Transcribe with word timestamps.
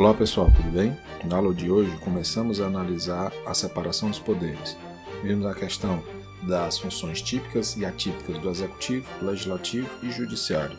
Olá 0.00 0.14
pessoal, 0.14 0.50
tudo 0.56 0.70
bem? 0.70 0.96
Na 1.26 1.36
aula 1.36 1.52
de 1.52 1.70
hoje 1.70 1.94
começamos 1.98 2.58
a 2.58 2.64
analisar 2.64 3.34
a 3.44 3.52
separação 3.52 4.08
dos 4.08 4.18
poderes. 4.18 4.74
Vimos 5.22 5.44
a 5.44 5.54
questão 5.54 6.02
das 6.48 6.78
funções 6.78 7.20
típicas 7.20 7.76
e 7.76 7.84
atípicas 7.84 8.38
do 8.38 8.48
Executivo, 8.48 9.06
Legislativo 9.22 9.90
e 10.02 10.10
Judiciário. 10.10 10.78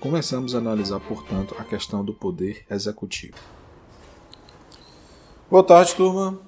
Começamos 0.00 0.54
a 0.54 0.58
analisar, 0.58 1.00
portanto, 1.00 1.54
a 1.58 1.64
questão 1.64 2.02
do 2.02 2.14
poder 2.14 2.64
executivo. 2.70 3.36
Boa 5.50 5.62
tarde, 5.62 5.94
turma. 5.94 6.40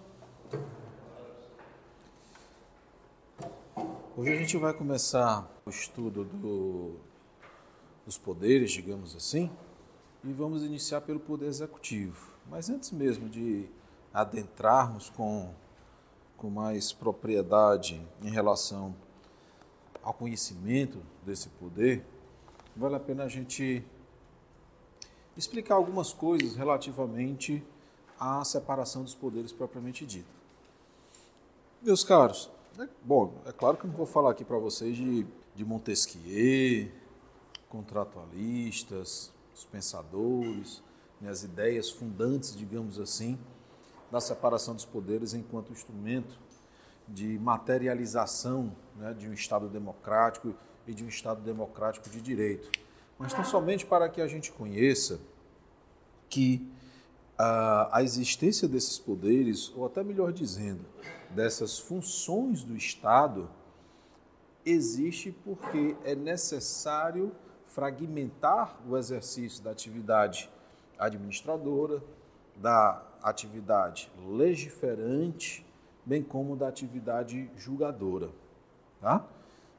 Hoje 4.17 4.33
a 4.33 4.37
gente 4.37 4.57
vai 4.57 4.73
começar 4.73 5.47
o 5.67 5.69
estudo 5.69 6.25
do, 6.25 6.97
dos 8.07 8.17
poderes, 8.17 8.73
digamos 8.73 9.15
assim, 9.15 9.51
e 10.25 10.33
vamos 10.33 10.63
iniciar 10.63 11.03
pelo 11.03 11.21
poder 11.21 11.47
executivo. 11.47 12.33
Mas 12.51 12.71
antes 12.71 12.91
mesmo 12.91 13.29
de 13.29 13.69
adentrarmos 14.13 15.11
com, 15.11 15.53
com 16.37 16.51
mais 16.51 16.93
propriedade 16.93 18.01
em 18.23 18.31
relação 18.31 18.95
ao 20.03 20.15
conhecimento 20.15 20.99
desse 21.25 21.49
poder, 21.51 22.05
vale 22.77 22.95
a 22.95 23.01
pena 23.01 23.25
a 23.25 23.29
gente 23.29 23.85
explicar 25.37 25.75
algumas 25.75 26.13
coisas 26.13 26.57
relativamente 26.57 27.63
à 28.19 28.45
separação 28.45 29.03
dos 29.03 29.15
poderes 29.15 29.53
propriamente 29.53 30.07
dita. 30.07 30.33
Meus 31.83 32.05
caros, 32.05 32.51
é, 32.79 32.89
bom, 33.03 33.35
é 33.45 33.53
claro 33.53 33.77
que 33.77 33.85
eu 33.85 33.91
não 33.91 33.97
vou 33.97 34.07
falar 34.07 34.31
aqui 34.31 34.45
para 34.45 34.59
vocês 34.59 34.97
de, 34.97 35.27
de 35.55 35.65
Montesquieu, 35.65 36.91
contratualistas, 37.69 39.34
os 39.55 39.65
pensadores, 39.65 40.83
né, 41.21 41.31
as 41.31 41.45
ideias 41.45 41.91
fundantes, 41.91 42.57
digamos 42.57 42.99
assim, 42.99 43.39
da 44.11 44.21
separação 44.21 44.75
dos 44.75 44.85
poderes 44.85 45.35
enquanto 45.35 45.73
instrumento 45.73 46.39
de 47.09 47.39
materialização 47.39 48.75
né, 48.97 49.13
de 49.15 49.29
um 49.29 49.33
Estado 49.33 49.69
democrático 49.69 50.55
e 50.87 50.95
de 50.95 51.05
um 51.05 51.09
Estado 51.09 51.41
democrático 51.43 52.09
de 52.09 52.21
direito. 52.21 52.71
Mas 53.19 53.33
tão 53.33 53.45
somente 53.45 53.87
para 53.87 54.09
que 54.09 54.21
a 54.21 54.27
gente 54.27 54.51
conheça 54.53 55.21
que 56.29 56.69
a, 57.39 57.99
a 57.99 58.03
existência 58.03 58.67
desses 58.67 58.99
poderes, 58.99 59.73
ou 59.77 59.87
até 59.87 60.03
melhor 60.03 60.33
dizendo, 60.33 60.85
dessas 61.31 61.79
funções 61.79 62.63
do 62.63 62.77
Estado, 62.77 63.49
existe 64.65 65.33
porque 65.45 65.97
é 66.05 66.15
necessário 66.15 67.33
fragmentar 67.75 68.79
o 68.89 68.97
exercício 68.97 69.63
da 69.63 69.73
atividade 69.73 70.49
administradora, 70.97 72.01
da 72.57 73.05
atividade 73.21 74.11
legiferante, 74.29 75.67
bem 76.07 76.23
como 76.23 76.55
da 76.55 76.69
atividade 76.69 77.51
julgadora. 77.57 78.31
Tá? 79.01 79.27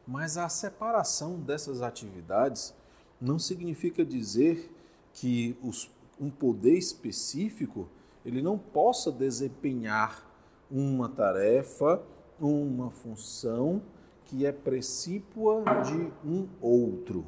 Mas 0.05 0.37
a 0.37 0.49
separação 0.49 1.39
dessas 1.39 1.81
atividades 1.81 2.75
não 3.19 3.39
significa 3.39 4.03
dizer 4.03 4.69
que 5.13 5.57
os, 5.63 5.89
um 6.19 6.29
poder 6.29 6.77
específico 6.77 7.87
ele 8.25 8.41
não 8.41 8.57
possa 8.57 9.09
desempenhar 9.09 10.29
uma 10.69 11.07
tarefa, 11.07 12.03
uma 12.41 12.91
função 12.91 13.81
que 14.25 14.45
é 14.45 14.51
precípua 14.51 15.63
de 15.85 16.11
um 16.27 16.49
outro. 16.59 17.25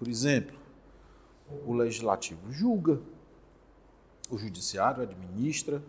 Por 0.00 0.08
exemplo, 0.08 0.56
o 1.66 1.74
legislativo 1.74 2.50
julga, 2.50 3.02
o 4.30 4.38
judiciário 4.38 5.02
administra, 5.02 5.82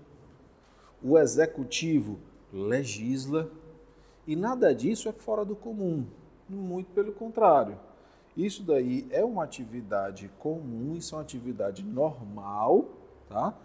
o 1.02 1.18
executivo 1.18 2.20
legisla, 2.52 3.50
e 4.28 4.36
nada 4.36 4.76
disso 4.76 5.08
é 5.08 5.14
fora 5.14 5.46
do 5.46 5.56
comum, 5.56 6.06
muito 6.50 6.92
pelo 6.92 7.14
contrário. 7.14 7.80
Isso 8.36 8.64
daí 8.64 9.08
é 9.12 9.24
uma 9.24 9.46
atividade 9.46 10.30
comum, 10.40 10.94
isso 10.98 11.16
é 11.16 11.18
uma 11.18 11.24
atividade 11.24 11.82
normal, 11.82 12.90
tá? 13.30 13.58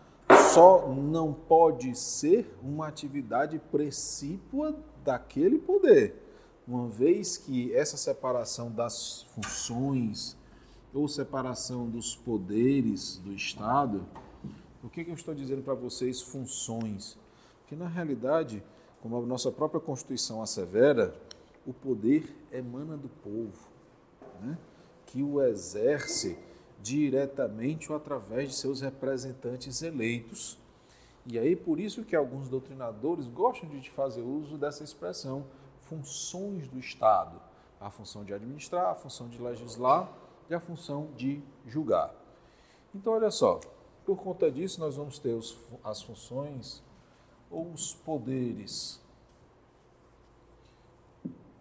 Só 0.54 0.86
não 0.94 1.32
pode 1.32 1.92
ser 1.96 2.56
uma 2.62 2.86
atividade 2.86 3.58
precípua 3.58 4.76
daquele 5.02 5.58
poder 5.58 6.25
uma 6.66 6.88
vez 6.88 7.36
que 7.36 7.72
essa 7.74 7.96
separação 7.96 8.70
das 8.70 9.22
funções 9.34 10.36
ou 10.92 11.06
separação 11.06 11.88
dos 11.88 12.16
poderes 12.16 13.18
do 13.18 13.32
Estado, 13.32 14.04
o 14.82 14.88
que, 14.88 15.04
que 15.04 15.10
eu 15.10 15.14
estou 15.14 15.34
dizendo 15.34 15.62
para 15.62 15.74
vocês 15.74 16.20
funções? 16.20 17.16
Que 17.68 17.76
na 17.76 17.86
realidade, 17.86 18.62
como 19.00 19.16
a 19.16 19.20
nossa 19.20 19.52
própria 19.52 19.80
Constituição 19.80 20.42
assevera, 20.42 21.14
o 21.64 21.72
poder 21.72 22.34
emana 22.50 22.96
do 22.96 23.08
povo, 23.08 23.68
né? 24.40 24.58
que 25.06 25.22
o 25.22 25.40
exerce 25.40 26.36
diretamente 26.82 27.90
ou 27.90 27.96
através 27.96 28.50
de 28.50 28.56
seus 28.56 28.80
representantes 28.80 29.82
eleitos. 29.82 30.58
E 31.26 31.38
aí 31.38 31.54
por 31.54 31.78
isso 31.78 32.04
que 32.04 32.14
alguns 32.14 32.48
doutrinadores 32.48 33.26
gostam 33.28 33.68
de 33.68 33.90
fazer 33.90 34.22
uso 34.22 34.56
dessa 34.56 34.84
expressão 34.84 35.44
funções 35.88 36.68
do 36.68 36.78
Estado: 36.78 37.40
a 37.80 37.90
função 37.90 38.24
de 38.24 38.32
administrar, 38.32 38.90
a 38.90 38.94
função 38.94 39.28
de 39.28 39.40
legislar 39.40 40.10
e 40.48 40.54
a 40.54 40.60
função 40.60 41.08
de 41.16 41.42
julgar. 41.66 42.14
Então, 42.94 43.12
olha 43.12 43.30
só, 43.30 43.60
por 44.04 44.16
conta 44.16 44.50
disso, 44.50 44.80
nós 44.80 44.96
vamos 44.96 45.18
ter 45.18 45.32
os, 45.34 45.58
as 45.82 46.00
funções 46.02 46.82
ou 47.50 47.72
os 47.72 47.94
poderes 47.94 49.00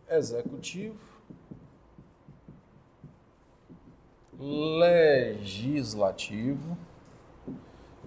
executivo, 0.10 1.04
legislativo 5.98 6.78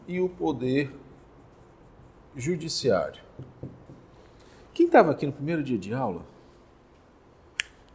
e 0.06 0.20
o 0.20 0.28
poder 0.28 0.94
judiciário. 2.36 3.22
Quem 4.78 4.86
estava 4.86 5.10
aqui 5.10 5.26
no 5.26 5.32
primeiro 5.32 5.60
dia 5.60 5.76
de 5.76 5.92
aula? 5.92 6.24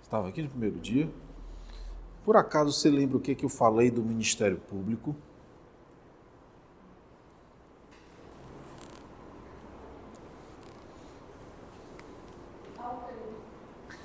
Estava 0.01 0.27
aqui 0.27 0.41
no 0.41 0.49
primeiro 0.49 0.77
dia. 0.81 1.09
Por 2.25 2.35
acaso 2.35 2.73
você 2.73 2.89
lembra 2.89 3.15
o 3.15 3.21
que, 3.21 3.33
que 3.33 3.45
eu 3.45 3.49
falei 3.49 3.89
do 3.89 4.03
Ministério 4.03 4.57
Público? 4.57 5.15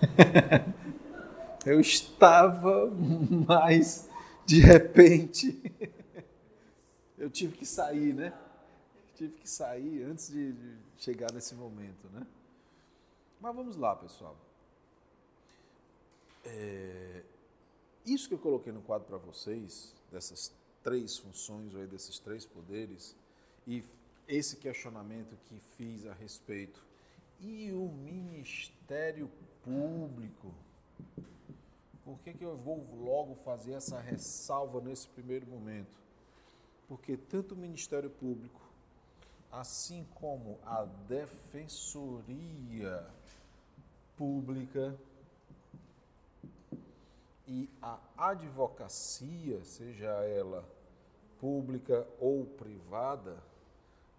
eu 1.66 1.80
estava, 1.80 2.92
mas 3.44 4.08
de 4.46 4.60
repente 4.60 5.60
eu 7.18 7.28
tive 7.28 7.56
que 7.56 7.66
sair, 7.66 8.14
né? 8.14 8.32
Tive 9.16 9.34
que 9.34 9.50
sair 9.50 10.04
antes 10.04 10.30
de 10.30 10.54
chegar 10.96 11.32
nesse 11.32 11.56
momento, 11.56 12.06
né? 12.14 12.24
Mas 13.40 13.54
vamos 13.54 13.76
lá, 13.76 13.94
pessoal. 13.94 14.36
É, 16.44 17.22
isso 18.04 18.26
que 18.28 18.34
eu 18.34 18.38
coloquei 18.38 18.72
no 18.72 18.82
quadro 18.82 19.06
para 19.06 19.18
vocês, 19.18 19.94
dessas 20.10 20.52
três 20.82 21.16
funções, 21.18 21.72
ou 21.74 21.86
desses 21.86 22.18
três 22.18 22.44
poderes, 22.44 23.14
e 23.66 23.84
esse 24.26 24.56
questionamento 24.56 25.36
que 25.46 25.60
fiz 25.76 26.04
a 26.06 26.14
respeito, 26.14 26.84
e 27.40 27.70
o 27.72 27.88
Ministério 27.88 29.30
Público? 29.62 30.52
Por 32.04 32.18
que, 32.20 32.32
que 32.32 32.44
eu 32.44 32.56
vou 32.56 32.84
logo 33.04 33.34
fazer 33.36 33.74
essa 33.74 34.00
ressalva 34.00 34.80
nesse 34.80 35.06
primeiro 35.08 35.46
momento? 35.46 35.96
Porque 36.88 37.16
tanto 37.16 37.54
o 37.54 37.58
Ministério 37.58 38.10
Público, 38.10 38.60
assim 39.52 40.04
como 40.14 40.58
a 40.64 40.84
Defensoria 41.06 43.06
pública 44.18 44.98
e 47.46 47.70
a 47.80 47.98
advocacia, 48.16 49.64
seja 49.64 50.08
ela 50.08 50.68
pública 51.40 52.06
ou 52.18 52.44
privada, 52.44 53.42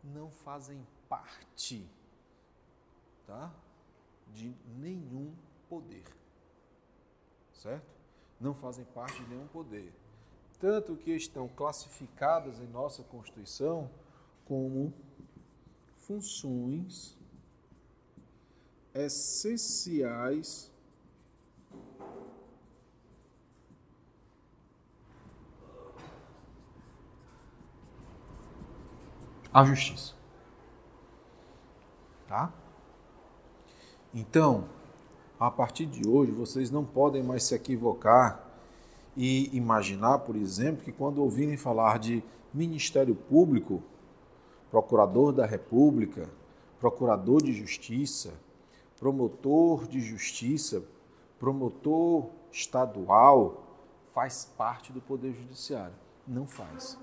não 0.02 0.32
fazem 0.32 0.82
parte 1.10 1.86
tá, 3.28 3.54
de 4.34 4.56
nenhum 4.78 5.34
poder. 5.68 6.06
Certo? 7.54 7.86
Não 8.40 8.54
fazem 8.54 8.86
parte 8.86 9.22
de 9.22 9.30
nenhum 9.30 9.48
poder. 9.48 9.94
Tanto 10.60 10.96
que 10.96 11.12
estão 11.12 11.48
classificadas 11.50 12.60
em 12.60 12.68
nossa 12.68 13.04
Constituição 13.04 13.90
como 14.46 14.94
funções 15.98 17.19
essenciais 19.06 20.72
a 29.54 29.64
justiça. 29.64 30.14
Tá? 32.28 32.54
Então, 34.14 34.66
a 35.40 35.50
partir 35.50 35.86
de 35.86 36.08
hoje, 36.08 36.32
vocês 36.32 36.70
não 36.70 36.86
podem 36.86 37.24
mais 37.24 37.44
se 37.44 37.56
equivocar 37.56 38.46
e 39.18 39.56
imaginar, 39.56 40.20
por 40.20 40.36
exemplo, 40.36 40.84
que 40.84 40.92
quando 40.92 41.22
ouvirem 41.22 41.58
falar 41.58 41.98
de 42.00 42.24
Ministério 42.54 43.16
Público, 43.16 43.82
Procurador 44.70 45.34
da 45.34 45.46
República, 45.46 46.30
Procurador 46.80 47.42
de 47.42 47.52
Justiça, 47.54 48.34
Promotor 49.00 49.88
de 49.88 50.02
Justiça, 50.02 50.84
Promotor 51.40 52.30
Estadual, 52.52 53.64
faz 54.14 54.52
parte 54.58 54.92
do 54.92 55.00
Poder 55.00 55.34
Judiciário. 55.34 55.96
Não 56.28 56.46
faz. 56.46 56.98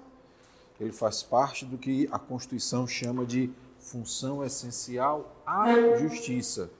Ele 0.79 0.93
faz 0.93 1.23
parte 1.23 1.65
do 1.65 1.79
que 1.79 2.07
a 2.13 2.19
Constituição 2.19 2.87
chama 2.87 3.25
de 3.25 3.51
função 3.79 4.45
essencial 4.45 5.35
à 5.47 5.73
justiça. 5.97 6.71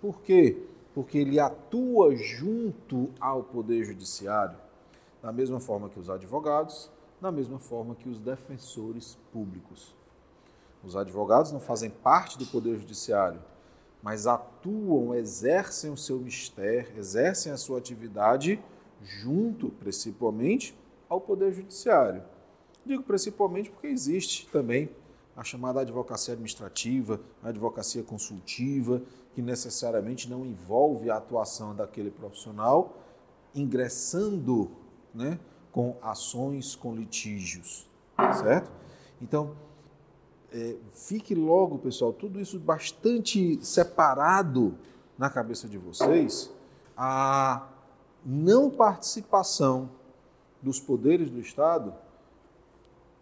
Por 0.00 0.20
quê? 0.22 0.66
Porque 0.92 1.18
ele 1.18 1.38
atua 1.38 2.16
junto 2.16 3.10
ao 3.20 3.44
Poder 3.44 3.84
Judiciário, 3.84 4.58
da 5.22 5.30
mesma 5.30 5.60
forma 5.60 5.88
que 5.88 6.00
os 6.00 6.10
advogados, 6.10 6.90
da 7.20 7.30
mesma 7.30 7.60
forma 7.60 7.94
que 7.94 8.08
os 8.08 8.20
defensores 8.20 9.16
públicos. 9.32 9.94
Os 10.82 10.96
advogados 10.96 11.52
não 11.52 11.60
fazem 11.60 11.90
parte 11.90 12.38
do 12.38 12.46
Poder 12.46 12.76
Judiciário, 12.78 13.40
mas 14.02 14.26
atuam, 14.26 15.14
exercem 15.14 15.90
o 15.90 15.96
seu 15.96 16.18
mistério, 16.18 16.96
exercem 16.96 17.52
a 17.52 17.56
sua 17.56 17.78
atividade 17.78 18.62
junto, 19.02 19.70
principalmente, 19.70 20.74
ao 21.08 21.20
Poder 21.20 21.52
Judiciário. 21.52 22.22
Digo 22.84 23.02
principalmente 23.02 23.70
porque 23.70 23.86
existe 23.86 24.46
também 24.48 24.90
a 25.36 25.44
chamada 25.44 25.80
advocacia 25.80 26.34
administrativa, 26.34 27.20
a 27.42 27.48
advocacia 27.48 28.02
consultiva, 28.02 29.02
que 29.34 29.42
necessariamente 29.42 30.28
não 30.28 30.44
envolve 30.44 31.10
a 31.10 31.16
atuação 31.16 31.74
daquele 31.74 32.10
profissional 32.10 32.96
ingressando 33.54 34.70
né, 35.14 35.38
com 35.70 35.96
ações, 36.02 36.74
com 36.74 36.94
litígios, 36.94 37.88
certo? 38.40 38.70
Então, 39.20 39.54
é, 40.52 40.76
fique 40.92 41.34
logo, 41.34 41.78
pessoal, 41.78 42.12
tudo 42.12 42.40
isso 42.40 42.58
bastante 42.58 43.58
separado 43.64 44.76
na 45.16 45.28
cabeça 45.28 45.68
de 45.68 45.76
vocês, 45.76 46.50
a 46.96 47.68
não 48.24 48.70
participação 48.70 49.90
dos 50.62 50.80
poderes 50.80 51.30
do 51.30 51.40
Estado 51.40 51.94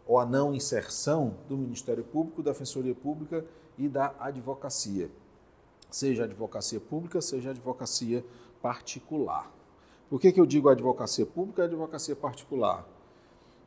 ou 0.06 0.18
a 0.18 0.26
não 0.26 0.54
inserção 0.54 1.34
do 1.48 1.56
Ministério 1.56 2.04
Público, 2.04 2.42
da 2.42 2.52
Defensoria 2.52 2.94
Pública 2.94 3.44
e 3.76 3.88
da 3.88 4.14
advocacia, 4.18 5.10
seja 5.90 6.24
advocacia 6.24 6.80
pública, 6.80 7.20
seja 7.20 7.50
advocacia 7.50 8.24
particular. 8.62 9.50
Por 10.08 10.20
que, 10.20 10.30
que 10.30 10.40
eu 10.40 10.46
digo 10.46 10.68
advocacia 10.68 11.26
pública 11.26 11.62
e 11.62 11.64
advocacia 11.64 12.14
particular? 12.14 12.86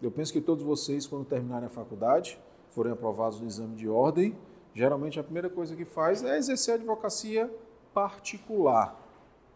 Eu 0.01 0.09
penso 0.09 0.31
que 0.31 0.39
todos 0.39 0.63
vocês, 0.63 1.05
quando 1.05 1.25
terminarem 1.25 1.67
a 1.67 1.69
faculdade, 1.69 2.39
forem 2.69 2.91
aprovados 2.91 3.39
no 3.39 3.47
exame 3.47 3.75
de 3.75 3.87
ordem, 3.87 4.35
geralmente 4.73 5.19
a 5.19 5.23
primeira 5.23 5.49
coisa 5.49 5.75
que 5.75 5.85
faz 5.85 6.23
é 6.23 6.37
exercer 6.37 6.73
a 6.73 6.77
advocacia 6.77 7.51
particular. 7.93 8.95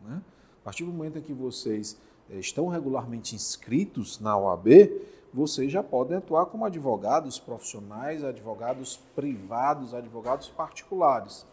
Né? 0.02 0.22
A 0.62 0.64
partir 0.64 0.84
do 0.84 0.92
momento 0.92 1.20
em 1.20 1.22
que 1.22 1.34
vocês 1.34 1.98
eh, 2.30 2.38
estão 2.38 2.68
regularmente 2.68 3.36
inscritos 3.36 4.20
na 4.20 4.38
OAB, 4.38 4.68
vocês 5.34 5.72
já 5.72 5.82
podem 5.82 6.18
atuar 6.18 6.46
como 6.46 6.66
advogados 6.66 7.40
profissionais, 7.40 8.24
advogados 8.24 8.98
privados, 9.16 9.94
advogados 9.94 10.50
particulares. 10.50 11.46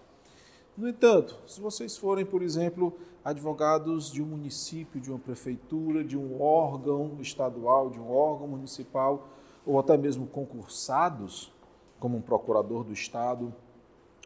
No 0.77 0.89
entanto, 0.89 1.37
se 1.47 1.61
vocês 1.61 1.97
forem, 1.97 2.25
por 2.25 2.43
exemplo, 2.43 2.97
advogados 3.25 4.11
de 4.11 4.23
um 4.23 4.27
município, 4.27 5.01
de 5.01 5.11
uma 5.11 5.19
prefeitura, 5.19 6.05
de 6.05 6.17
um 6.17 6.41
órgão 6.41 7.17
estadual, 7.21 7.91
de 7.91 7.99
um 7.99 8.11
órgão 8.11 8.49
municipal, 8.49 9.29
ou 9.65 9.79
até 9.79 9.97
mesmo 9.97 10.27
concursados, 10.27 11.53
como 11.99 12.17
um 12.17 12.23
procurador 12.23 12.85
do 12.85 12.93
Estado, 12.93 13.55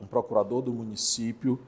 um 0.00 0.06
procurador 0.06 0.62
do 0.62 0.72
município, 0.72 1.58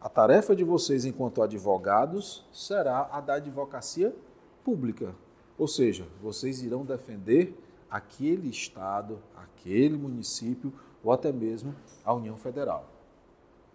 a 0.00 0.08
tarefa 0.08 0.56
de 0.56 0.64
vocês, 0.64 1.04
enquanto 1.04 1.42
advogados, 1.42 2.44
será 2.52 3.08
a 3.12 3.20
da 3.20 3.34
advocacia 3.34 4.14
pública. 4.64 5.14
Ou 5.56 5.68
seja, 5.68 6.08
vocês 6.20 6.62
irão 6.62 6.84
defender 6.84 7.56
aquele 7.88 8.48
Estado, 8.48 9.20
aquele 9.36 9.96
município 9.96 10.72
ou 11.04 11.12
até 11.12 11.30
mesmo 11.30 11.74
a 12.04 12.12
União 12.14 12.36
Federal. 12.36 12.86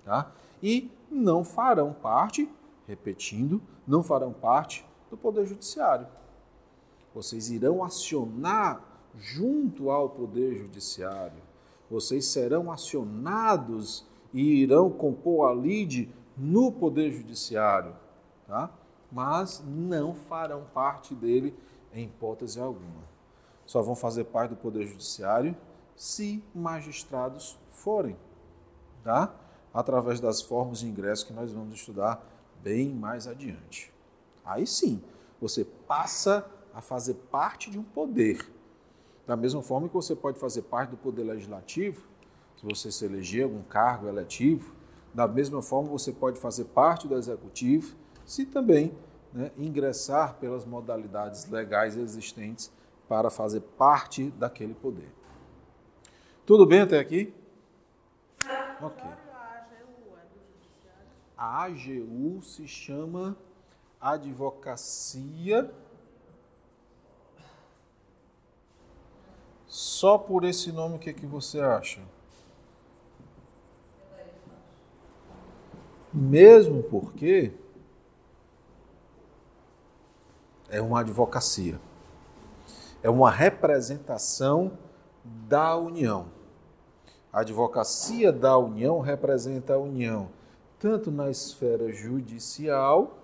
Tá? 0.03 0.31
E 0.61 0.91
não 1.09 1.43
farão 1.43 1.93
parte, 1.93 2.49
repetindo, 2.87 3.61
não 3.87 4.03
farão 4.03 4.33
parte 4.33 4.85
do 5.09 5.15
Poder 5.15 5.45
Judiciário. 5.45 6.07
Vocês 7.13 7.49
irão 7.49 7.83
acionar 7.83 8.81
junto 9.17 9.89
ao 9.89 10.09
Poder 10.09 10.55
Judiciário. 10.55 11.41
Vocês 11.89 12.25
serão 12.25 12.71
acionados 12.71 14.05
e 14.33 14.61
irão 14.61 14.89
compor 14.89 15.49
a 15.49 15.53
lide 15.53 16.09
no 16.37 16.71
Poder 16.71 17.11
Judiciário, 17.11 17.95
tá? 18.45 18.69
mas 19.11 19.63
não 19.65 20.13
farão 20.13 20.65
parte 20.73 21.15
dele 21.15 21.55
em 21.93 22.05
hipótese 22.05 22.59
alguma. 22.59 23.07
Só 23.65 23.81
vão 23.81 23.95
fazer 23.95 24.25
parte 24.25 24.51
do 24.51 24.57
Poder 24.57 24.85
Judiciário 24.85 25.55
se 25.95 26.43
magistrados 26.53 27.57
forem, 27.69 28.15
tá? 29.03 29.33
através 29.73 30.19
das 30.19 30.41
formas 30.41 30.79
de 30.79 30.87
ingresso 30.87 31.25
que 31.25 31.33
nós 31.33 31.51
vamos 31.51 31.73
estudar 31.73 32.23
bem 32.61 32.89
mais 32.89 33.27
adiante. 33.27 33.93
Aí 34.43 34.67
sim, 34.67 35.01
você 35.39 35.63
passa 35.63 36.45
a 36.73 36.81
fazer 36.81 37.15
parte 37.31 37.69
de 37.69 37.79
um 37.79 37.83
poder 37.83 38.56
da 39.27 39.35
mesma 39.35 39.61
forma 39.61 39.89
que 39.89 39.93
você 39.93 40.15
pode 40.15 40.39
fazer 40.39 40.61
parte 40.63 40.91
do 40.91 40.97
Poder 40.97 41.23
Legislativo, 41.23 42.07
se 42.55 42.65
você 42.65 42.89
se 42.89 43.03
eleger 43.03 43.43
algum 43.43 43.61
cargo 43.61 44.07
eletivo, 44.07 44.73
da 45.13 45.27
mesma 45.27 45.61
forma 45.61 45.89
você 45.89 46.13
pode 46.13 46.39
fazer 46.39 46.63
parte 46.65 47.07
do 47.07 47.15
Executivo, 47.15 47.95
se 48.25 48.45
também 48.45 48.97
né, 49.33 49.51
ingressar 49.57 50.35
pelas 50.35 50.65
modalidades 50.65 51.49
legais 51.49 51.97
existentes 51.97 52.71
para 53.07 53.29
fazer 53.29 53.59
parte 53.77 54.31
daquele 54.31 54.73
poder. 54.73 55.11
Tudo 56.45 56.65
bem 56.65 56.81
até 56.81 56.97
aqui? 56.97 57.33
Ok. 58.81 59.09
A 61.37 61.65
AGU 61.65 62.41
se 62.41 62.67
chama 62.67 63.37
Advocacia 63.99 65.71
Só 69.67 70.17
por 70.17 70.43
esse 70.43 70.71
nome, 70.71 70.95
o 70.95 70.99
que, 70.99 71.09
é 71.09 71.13
que 71.13 71.25
você 71.25 71.59
acha? 71.59 72.01
Mesmo 76.13 76.81
porque 76.83 77.51
é 80.69 80.81
uma 80.81 81.01
advocacia, 81.01 81.79
é 83.03 83.09
uma 83.09 83.29
representação 83.29 84.77
da 85.23 85.75
União. 85.75 86.27
A 87.31 87.41
advocacia 87.41 88.31
da 88.31 88.57
União 88.57 88.99
representa 88.99 89.73
a 89.73 89.77
União 89.77 90.29
tanto 90.79 91.11
na 91.11 91.29
esfera 91.29 91.91
judicial, 91.91 93.17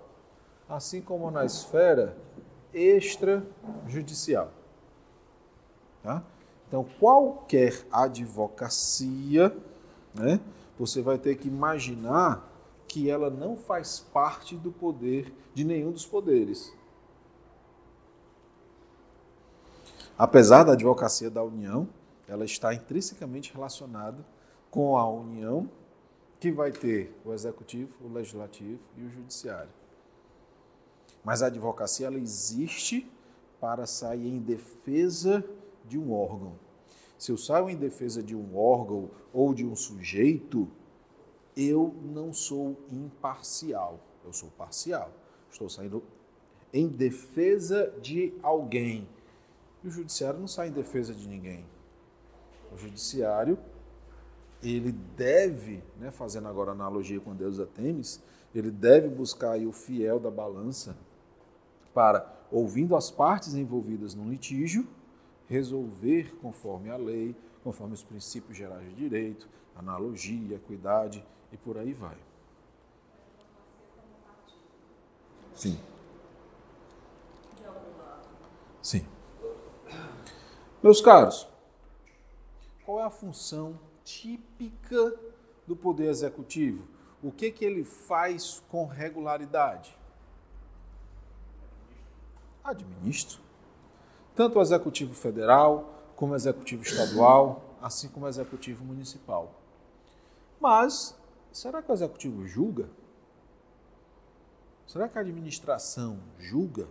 assim 0.68 1.00
como 1.00 1.30
na 1.30 1.44
esfera 1.44 2.16
extrajudicial. 2.72 4.50
Tá? 6.02 6.22
Então, 6.74 6.84
qualquer 6.98 7.86
advocacia, 7.88 9.56
né, 10.12 10.40
você 10.76 11.00
vai 11.00 11.16
ter 11.16 11.36
que 11.36 11.46
imaginar 11.46 12.52
que 12.88 13.08
ela 13.08 13.30
não 13.30 13.56
faz 13.56 14.00
parte 14.00 14.56
do 14.56 14.72
poder 14.72 15.32
de 15.54 15.62
nenhum 15.62 15.92
dos 15.92 16.04
poderes. 16.04 16.74
Apesar 20.18 20.64
da 20.64 20.72
advocacia 20.72 21.30
da 21.30 21.44
União, 21.44 21.88
ela 22.26 22.44
está 22.44 22.74
intrinsecamente 22.74 23.54
relacionada 23.54 24.26
com 24.68 24.96
a 24.96 25.08
União, 25.08 25.70
que 26.40 26.50
vai 26.50 26.72
ter 26.72 27.16
o 27.24 27.32
executivo, 27.32 28.04
o 28.04 28.12
legislativo 28.12 28.80
e 28.96 29.02
o 29.04 29.08
judiciário. 29.08 29.70
Mas 31.22 31.40
a 31.40 31.46
advocacia 31.46 32.08
ela 32.08 32.18
existe 32.18 33.08
para 33.60 33.86
sair 33.86 34.26
em 34.26 34.40
defesa 34.40 35.44
de 35.84 35.98
um 35.98 36.12
órgão. 36.12 36.54
Se 37.18 37.30
eu 37.30 37.36
saio 37.36 37.70
em 37.70 37.76
defesa 37.76 38.22
de 38.22 38.34
um 38.34 38.56
órgão 38.56 39.10
ou 39.32 39.54
de 39.54 39.64
um 39.64 39.76
sujeito, 39.76 40.68
eu 41.56 41.94
não 42.02 42.32
sou 42.32 42.76
imparcial, 42.90 44.00
eu 44.24 44.32
sou 44.32 44.50
parcial. 44.50 45.12
Estou 45.50 45.68
saindo 45.68 46.02
em 46.72 46.88
defesa 46.88 47.94
de 48.02 48.34
alguém. 48.42 49.08
E 49.82 49.88
o 49.88 49.90
judiciário 49.90 50.40
não 50.40 50.48
sai 50.48 50.68
em 50.68 50.72
defesa 50.72 51.14
de 51.14 51.28
ninguém. 51.28 51.64
O 52.72 52.76
judiciário, 52.76 53.56
ele 54.60 54.90
deve, 54.90 55.82
né, 55.98 56.10
fazendo 56.10 56.48
agora 56.48 56.72
analogia 56.72 57.20
com 57.20 57.30
a 57.30 57.34
deusa 57.34 57.66
Temis, 57.66 58.20
ele 58.52 58.70
deve 58.70 59.08
buscar 59.08 59.58
o 59.60 59.72
fiel 59.72 60.18
da 60.18 60.30
balança 60.30 60.96
para, 61.92 62.44
ouvindo 62.50 62.96
as 62.96 63.10
partes 63.10 63.54
envolvidas 63.54 64.14
no 64.14 64.28
litígio, 64.28 64.86
resolver 65.48 66.34
conforme 66.40 66.90
a 66.90 66.96
lei, 66.96 67.34
conforme 67.62 67.94
os 67.94 68.02
princípios 68.02 68.56
gerais 68.56 68.88
de 68.90 68.94
direito, 68.94 69.48
analogia, 69.76 70.56
equidade 70.56 71.24
e 71.52 71.56
por 71.56 71.78
aí 71.78 71.92
vai. 71.92 72.16
Sim. 75.54 75.78
Sim. 78.82 79.06
Meus 80.82 81.00
caros, 81.00 81.48
qual 82.84 83.00
é 83.00 83.04
a 83.04 83.10
função 83.10 83.78
típica 84.04 85.14
do 85.66 85.74
poder 85.74 86.08
executivo? 86.08 86.86
O 87.22 87.32
que 87.32 87.50
que 87.50 87.64
ele 87.64 87.84
faz 87.84 88.62
com 88.68 88.84
regularidade? 88.84 89.96
Administra. 92.62 93.43
Tanto 94.34 94.58
o 94.58 94.62
executivo 94.62 95.14
federal, 95.14 95.94
como 96.16 96.32
o 96.32 96.36
executivo 96.36 96.82
estadual, 96.82 97.62
assim 97.80 98.08
como 98.08 98.26
o 98.26 98.28
executivo 98.28 98.84
municipal. 98.84 99.52
Mas 100.60 101.14
será 101.52 101.82
que 101.82 101.90
o 101.90 101.94
executivo 101.94 102.46
julga? 102.46 102.88
Será 104.86 105.08
que 105.08 105.18
a 105.18 105.20
administração 105.20 106.18
julga? 106.38 106.88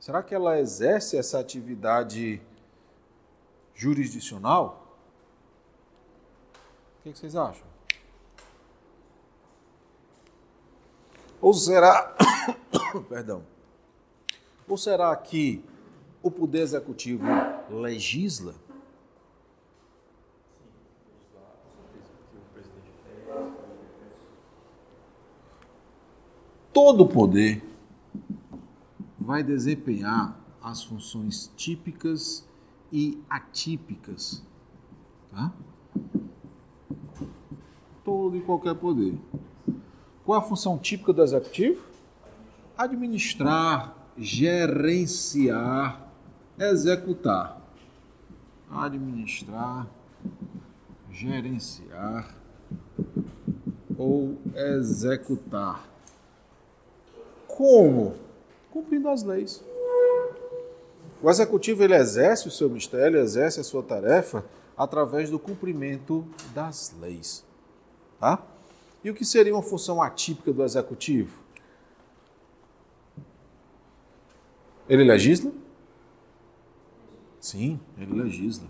Será 0.00 0.22
que 0.22 0.34
ela 0.34 0.58
exerce 0.58 1.16
essa 1.16 1.38
atividade 1.38 2.40
jurisdicional? 3.74 4.96
O 7.00 7.02
que 7.02 7.18
vocês 7.18 7.36
acham? 7.36 7.66
Ou 11.40 11.52
será, 11.52 12.16
perdão, 13.08 13.44
ou 14.68 14.76
será 14.76 15.14
que 15.14 15.62
o 16.26 16.30
poder 16.30 16.62
executivo 16.62 17.24
legisla? 17.70 18.54
Todo 26.72 27.06
poder 27.06 27.62
vai 29.18 29.44
desempenhar 29.44 30.38
as 30.60 30.82
funções 30.82 31.50
típicas 31.56 32.46
e 32.92 33.22
atípicas. 33.30 34.42
Tá? 35.30 35.52
Todo 38.04 38.36
e 38.36 38.40
qualquer 38.40 38.74
poder. 38.74 39.16
Qual 40.24 40.38
a 40.38 40.42
função 40.42 40.76
típica 40.76 41.12
do 41.12 41.22
executivo? 41.22 41.86
Administrar, 42.76 43.96
gerenciar, 44.18 46.05
executar. 46.58 47.60
Administrar, 48.70 49.86
gerenciar 51.10 52.34
ou 53.96 54.36
executar. 54.54 55.86
Como? 57.46 58.14
Cumprindo 58.70 59.08
as 59.08 59.22
leis. 59.22 59.62
O 61.22 61.30
executivo 61.30 61.82
ele 61.82 61.94
exerce 61.94 62.46
o 62.48 62.50
seu 62.50 62.68
mistério, 62.68 63.18
exerce 63.18 63.60
a 63.60 63.64
sua 63.64 63.82
tarefa 63.82 64.44
através 64.76 65.30
do 65.30 65.38
cumprimento 65.38 66.26
das 66.54 66.94
leis. 67.00 67.44
Tá? 68.20 68.42
E 69.02 69.10
o 69.10 69.14
que 69.14 69.24
seria 69.24 69.54
uma 69.54 69.62
função 69.62 70.02
atípica 70.02 70.52
do 70.52 70.62
executivo? 70.62 71.38
Ele 74.88 75.04
legisla? 75.04 75.50
Sim, 77.46 77.78
ele 77.96 78.12
legisla. 78.12 78.66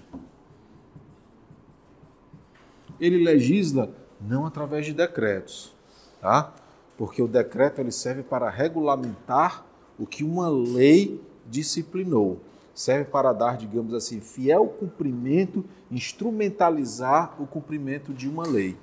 Ele 3.00 3.24
legisla 3.24 3.90
não 4.20 4.44
através 4.44 4.84
de 4.84 4.92
decretos, 4.92 5.74
tá? 6.20 6.54
porque 6.94 7.22
o 7.22 7.26
decreto 7.26 7.80
ele 7.80 7.90
serve 7.90 8.22
para 8.22 8.50
regulamentar 8.50 9.64
o 9.98 10.06
que 10.06 10.22
uma 10.22 10.50
lei 10.50 11.18
disciplinou. 11.46 12.38
Serve 12.74 13.06
para 13.06 13.32
dar, 13.32 13.56
digamos 13.56 13.94
assim, 13.94 14.20
fiel 14.20 14.66
cumprimento, 14.66 15.64
instrumentalizar 15.90 17.34
o 17.40 17.46
cumprimento 17.46 18.12
de 18.12 18.28
uma 18.28 18.46
lei. 18.46 18.76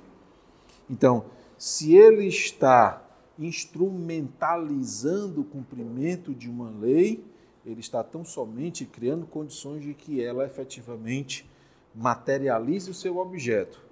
Então, 0.90 1.26
se 1.56 1.94
ele 1.94 2.26
está 2.26 3.00
instrumentalizando 3.38 5.42
o 5.42 5.44
cumprimento 5.44 6.34
de 6.34 6.50
uma 6.50 6.68
lei, 6.68 7.24
ele 7.64 7.80
está 7.80 8.02
tão 8.02 8.24
somente 8.24 8.84
criando 8.84 9.26
condições 9.26 9.82
de 9.82 9.94
que 9.94 10.22
ela 10.22 10.44
efetivamente 10.44 11.48
materialize 11.94 12.90
o 12.90 12.94
seu 12.94 13.18
objeto. 13.18 13.82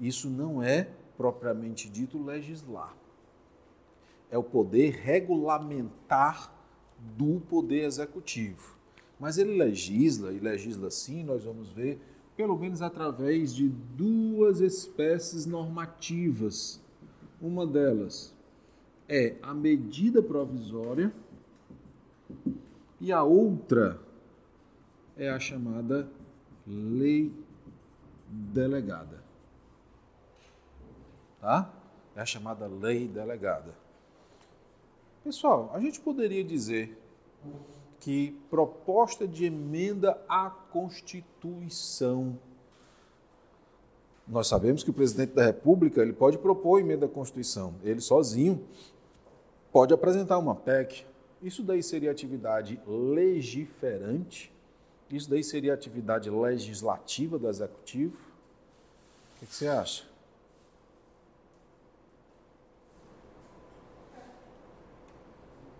Isso 0.00 0.30
não 0.30 0.62
é 0.62 0.88
propriamente 1.16 1.88
dito 1.88 2.22
legislar 2.22 2.96
é 4.32 4.38
o 4.38 4.42
poder 4.42 4.94
regulamentar 4.94 6.50
do 6.98 7.38
poder 7.50 7.84
executivo. 7.84 8.78
Mas 9.20 9.36
ele 9.36 9.58
legisla, 9.58 10.32
e 10.32 10.38
legisla 10.38 10.90
sim, 10.90 11.22
nós 11.22 11.44
vamos 11.44 11.68
ver, 11.68 12.00
pelo 12.34 12.58
menos 12.58 12.80
através 12.80 13.54
de 13.54 13.68
duas 13.68 14.60
espécies 14.60 15.44
normativas. 15.44 16.82
Uma 17.42 17.66
delas 17.66 18.34
é 19.06 19.36
a 19.42 19.52
medida 19.52 20.22
provisória 20.22 21.12
e 23.02 23.10
a 23.10 23.24
outra 23.24 24.00
é 25.16 25.28
a 25.28 25.40
chamada 25.40 26.08
lei 26.64 27.34
delegada. 28.28 29.20
Tá? 31.40 31.68
É 32.14 32.20
a 32.20 32.24
chamada 32.24 32.68
lei 32.68 33.08
delegada. 33.08 33.74
Pessoal, 35.24 35.72
a 35.74 35.80
gente 35.80 36.00
poderia 36.00 36.44
dizer 36.44 36.96
que 37.98 38.40
proposta 38.48 39.26
de 39.26 39.46
emenda 39.46 40.16
à 40.28 40.48
Constituição. 40.48 42.38
Nós 44.28 44.46
sabemos 44.46 44.84
que 44.84 44.90
o 44.90 44.94
presidente 44.94 45.32
da 45.32 45.44
República 45.44 46.00
ele 46.00 46.12
pode 46.12 46.38
propor 46.38 46.78
emenda 46.78 47.06
à 47.06 47.08
Constituição. 47.08 47.74
Ele 47.82 48.00
sozinho 48.00 48.64
pode 49.72 49.92
apresentar 49.92 50.38
uma 50.38 50.54
PEC. 50.54 51.04
Isso 51.42 51.62
daí 51.62 51.82
seria 51.82 52.12
atividade 52.12 52.80
legiferante? 52.86 54.52
Isso 55.10 55.28
daí 55.28 55.42
seria 55.42 55.74
atividade 55.74 56.30
legislativa 56.30 57.38
do 57.38 57.48
Executivo? 57.48 58.16
O 59.36 59.40
que 59.40 59.52
você 59.52 59.66
acha? 59.66 60.04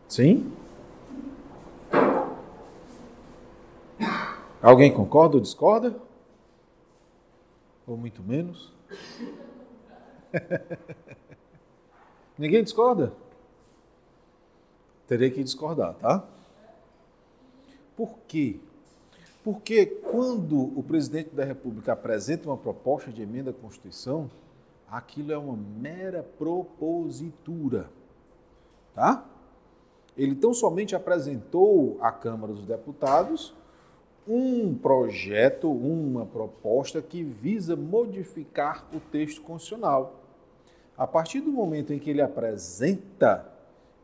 Sim? 0.08 0.52
Alguém 4.60 4.92
concorda 4.92 5.36
ou 5.36 5.40
discorda? 5.40 5.96
Ou 7.86 7.96
muito 7.96 8.22
menos? 8.22 8.72
Ninguém 12.36 12.62
discorda? 12.62 13.12
Terei 15.06 15.30
que 15.30 15.42
discordar, 15.42 15.94
tá? 15.94 16.24
Por 17.96 18.18
quê? 18.26 18.58
Porque 19.44 19.86
quando 19.86 20.78
o 20.78 20.82
presidente 20.82 21.30
da 21.30 21.44
República 21.44 21.92
apresenta 21.92 22.48
uma 22.48 22.56
proposta 22.56 23.10
de 23.10 23.22
emenda 23.22 23.50
à 23.50 23.54
Constituição, 23.54 24.30
aquilo 24.88 25.32
é 25.32 25.38
uma 25.38 25.56
mera 25.56 26.22
propositura, 26.22 27.90
tá? 28.94 29.26
Ele 30.16 30.34
tão 30.34 30.54
somente 30.54 30.94
apresentou 30.94 31.98
à 32.00 32.12
Câmara 32.12 32.52
dos 32.52 32.64
Deputados 32.64 33.54
um 34.28 34.74
projeto, 34.74 35.70
uma 35.70 36.24
proposta 36.24 37.02
que 37.02 37.24
visa 37.24 37.74
modificar 37.74 38.86
o 38.94 39.00
texto 39.00 39.42
constitucional. 39.42 40.20
A 40.96 41.06
partir 41.06 41.40
do 41.40 41.50
momento 41.50 41.92
em 41.92 41.98
que 41.98 42.10
ele 42.10 42.20
apresenta, 42.20 43.51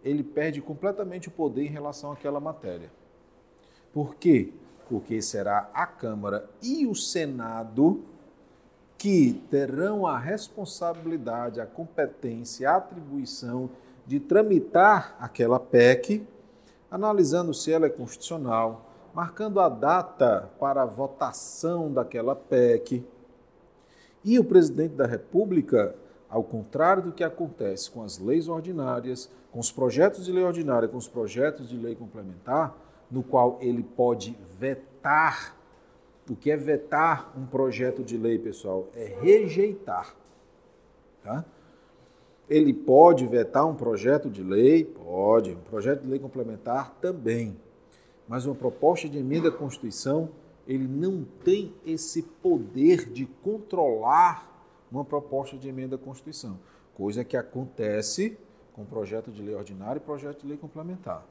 ele 0.05 0.23
perde 0.23 0.61
completamente 0.61 1.29
o 1.29 1.31
poder 1.31 1.65
em 1.65 1.71
relação 1.71 2.13
àquela 2.13 2.41
matéria. 2.41 2.91
Por 3.93 4.15
quê? 4.15 4.53
Porque 4.89 5.21
será 5.21 5.71
a 5.75 5.87
Câmara 5.87 6.49
e 6.63 6.87
o 6.87 6.95
Senado 6.95 8.03
que 8.97 9.41
terão 9.49 10.07
a 10.07 10.19
responsabilidade, 10.19 11.61
a 11.61 11.67
competência, 11.67 12.69
a 12.69 12.77
atribuição 12.77 13.71
de 14.05 14.19
tramitar 14.19 15.17
aquela 15.21 15.61
PEC, 15.61 16.27
analisando 16.91 17.55
se 17.55 17.73
ela 17.73 17.87
é 17.87 17.91
constitucional, 17.91 18.91
marcando 19.15 19.61
a 19.61 19.69
data 19.69 20.51
para 20.59 20.83
a 20.83 20.87
votação 20.87 21.93
daquela 21.93 22.35
PEC. 22.35 23.05
E 24.25 24.39
o 24.39 24.45
presidente 24.45 24.95
da 24.95 25.07
República, 25.07 25.95
ao 26.29 26.45
contrário 26.45 27.03
do 27.03 27.13
que 27.13 27.25
acontece 27.25 27.91
com 27.91 28.03
as 28.03 28.19
leis 28.19 28.49
ordinárias, 28.49 29.31
com 29.51 29.59
os 29.59 29.73
projetos 29.73 30.27
de 30.27 30.33
lei 30.33 30.45
ordinária, 30.45 30.89
com 30.89 30.97
os 30.97 31.09
projetos 31.09 31.69
de 31.69 31.77
lei 31.77 31.95
complementar, 31.95 32.77
no 33.11 33.23
qual 33.23 33.59
ele 33.61 33.83
pode 33.83 34.37
vetar. 34.59 35.57
O 36.29 36.37
que 36.37 36.51
é 36.51 36.57
vetar 36.57 37.33
um 37.37 37.47
projeto 37.47 38.03
de 38.05 38.19
lei, 38.19 38.39
pessoal? 38.39 38.89
É 38.95 39.17
rejeitar. 39.21 40.15
Tá? 41.23 41.45
Ele 42.49 42.75
pode 42.75 43.27
vetar 43.27 43.67
um 43.67 43.75
projeto 43.75 44.29
de 44.29 44.43
lei? 44.43 44.85
Pode. 44.85 45.53
Um 45.53 45.61
projeto 45.61 46.03
de 46.03 46.09
lei 46.09 46.19
complementar 46.19 46.95
também. 47.01 47.57
Mas 48.27 48.45
uma 48.45 48.55
proposta 48.55 49.09
de 49.09 49.17
emenda 49.17 49.49
à 49.49 49.53
Constituição, 49.53 50.29
ele 50.67 50.87
não 50.87 51.25
tem 51.43 51.75
esse 51.87 52.23
poder 52.23 53.11
de 53.11 53.25
controlar 53.43 54.58
uma 54.91 55.05
proposta 55.05 55.57
de 55.57 55.69
emenda 55.69 55.97
à 55.97 55.99
Constituição. 55.99 56.59
Coisa 56.95 57.25
que 57.25 57.37
acontece 57.37 58.37
com 58.73 58.85
projeto 58.85 59.31
de 59.31 59.43
lei 59.43 59.55
ordinário 59.55 59.99
e 59.99 60.05
projeto 60.05 60.43
de 60.43 60.49
lei 60.49 60.57
complementar. 60.57 61.27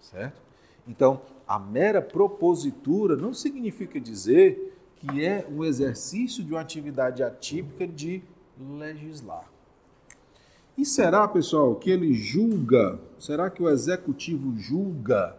Certo? 0.00 0.40
Então, 0.86 1.20
a 1.46 1.58
mera 1.58 2.00
propositura 2.00 3.16
não 3.16 3.34
significa 3.34 4.00
dizer 4.00 4.74
que 4.96 5.24
é 5.24 5.46
um 5.50 5.64
exercício 5.64 6.42
de 6.42 6.52
uma 6.52 6.60
atividade 6.60 7.22
atípica 7.22 7.86
de 7.86 8.22
legislar. 8.58 9.44
E 10.76 10.84
será, 10.84 11.26
pessoal, 11.26 11.74
que 11.74 11.90
ele 11.90 12.14
julga? 12.14 12.98
Será 13.18 13.50
que 13.50 13.62
o 13.62 13.68
executivo 13.68 14.56
julga? 14.56 15.36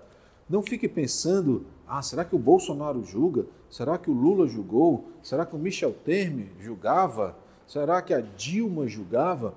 Não 0.50 0.62
fique 0.62 0.88
pensando, 0.88 1.66
ah, 1.88 2.02
será 2.02 2.26
que 2.26 2.36
o 2.36 2.40
Bolsonaro 2.40 3.04
julga? 3.04 3.46
Será 3.70 3.98
que 3.98 4.10
o 4.10 4.14
Lula 4.14 4.48
julgou? 4.48 5.10
Será 5.24 5.46
que 5.46 5.56
o 5.56 5.60
Michel 5.60 5.94
Temer 5.94 6.50
julgava? 6.60 7.38
Será 7.70 8.02
que 8.02 8.16
a 8.16 8.20
Dilma 8.20 8.88
julgava? 8.88 9.54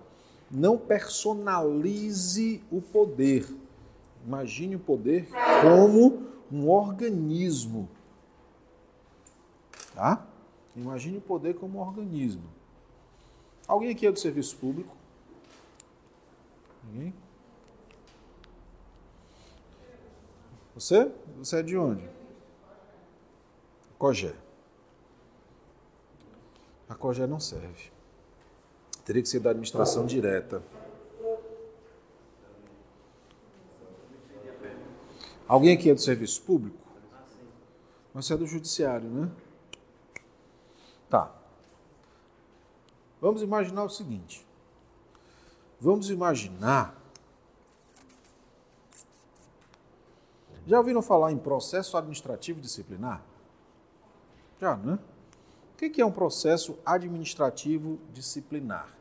Não 0.50 0.76
personalize 0.76 2.62
o 2.70 2.82
poder. 2.82 3.48
Imagine 4.26 4.76
o 4.76 4.78
poder 4.78 5.26
como 5.62 6.22
um 6.52 6.68
organismo. 6.68 7.88
Tá? 9.94 10.26
Imagine 10.76 11.16
o 11.16 11.20
poder 11.22 11.54
como 11.54 11.78
um 11.78 11.80
organismo. 11.80 12.44
Alguém 13.66 13.88
aqui 13.88 14.06
é 14.06 14.12
do 14.12 14.18
serviço 14.18 14.58
público? 14.58 14.94
Ninguém? 16.84 17.14
Você? 20.74 21.10
Você 21.38 21.60
é 21.60 21.62
de 21.62 21.78
onde? 21.78 22.06
Cogé. 23.98 24.34
A 26.90 26.94
Cogé 26.94 27.26
não 27.26 27.40
serve. 27.40 27.90
Teria 29.04 29.22
que 29.22 29.28
ser 29.28 29.40
da 29.40 29.50
administração 29.50 30.06
direta. 30.06 30.62
Alguém 35.46 35.74
aqui 35.74 35.90
é 35.90 35.94
do 35.94 36.00
serviço 36.00 36.40
público? 36.42 36.78
Mas 38.14 38.30
é 38.30 38.36
do 38.36 38.46
judiciário, 38.46 39.08
né? 39.08 39.30
Tá. 41.10 41.30
Vamos 43.20 43.42
imaginar 43.42 43.84
o 43.84 43.88
seguinte. 43.90 44.46
Vamos 45.80 46.10
imaginar. 46.10 46.96
Já 50.66 50.78
ouviram 50.78 51.02
falar 51.02 51.32
em 51.32 51.38
processo 51.38 51.96
administrativo 51.96 52.60
disciplinar? 52.60 53.22
Já, 54.60 54.76
né? 54.76 54.98
O 55.84 55.90
que 55.90 56.00
é 56.00 56.06
um 56.06 56.12
processo 56.12 56.78
administrativo 56.86 57.98
disciplinar? 58.12 58.96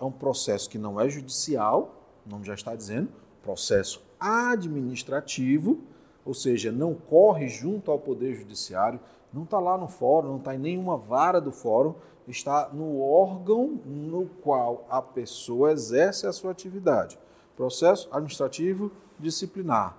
É 0.00 0.04
um 0.04 0.10
processo 0.10 0.70
que 0.70 0.78
não 0.78 0.98
é 0.98 1.10
judicial, 1.10 1.94
o 2.26 2.30
nome 2.30 2.46
já 2.46 2.54
está 2.54 2.74
dizendo, 2.74 3.10
processo 3.42 4.02
administrativo, 4.18 5.78
ou 6.24 6.32
seja, 6.32 6.72
não 6.72 6.94
corre 6.94 7.48
junto 7.48 7.90
ao 7.90 7.98
Poder 7.98 8.34
Judiciário, 8.34 8.98
não 9.30 9.42
está 9.42 9.58
lá 9.58 9.76
no 9.76 9.88
fórum, 9.88 10.28
não 10.28 10.36
está 10.38 10.54
em 10.54 10.58
nenhuma 10.58 10.96
vara 10.96 11.38
do 11.38 11.52
fórum, 11.52 11.94
está 12.26 12.70
no 12.72 12.98
órgão 12.98 13.78
no 13.84 14.24
qual 14.42 14.86
a 14.88 15.02
pessoa 15.02 15.70
exerce 15.70 16.26
a 16.26 16.32
sua 16.32 16.50
atividade. 16.50 17.18
Processo 17.54 18.08
administrativo 18.10 18.90
disciplinar. 19.18 19.94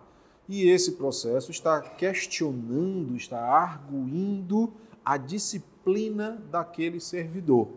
E 0.50 0.68
esse 0.68 0.94
processo 0.94 1.52
está 1.52 1.80
questionando, 1.80 3.16
está 3.16 3.40
arguindo 3.40 4.74
a 5.06 5.16
disciplina 5.16 5.77
daquele 6.52 7.00
servidor. 7.00 7.70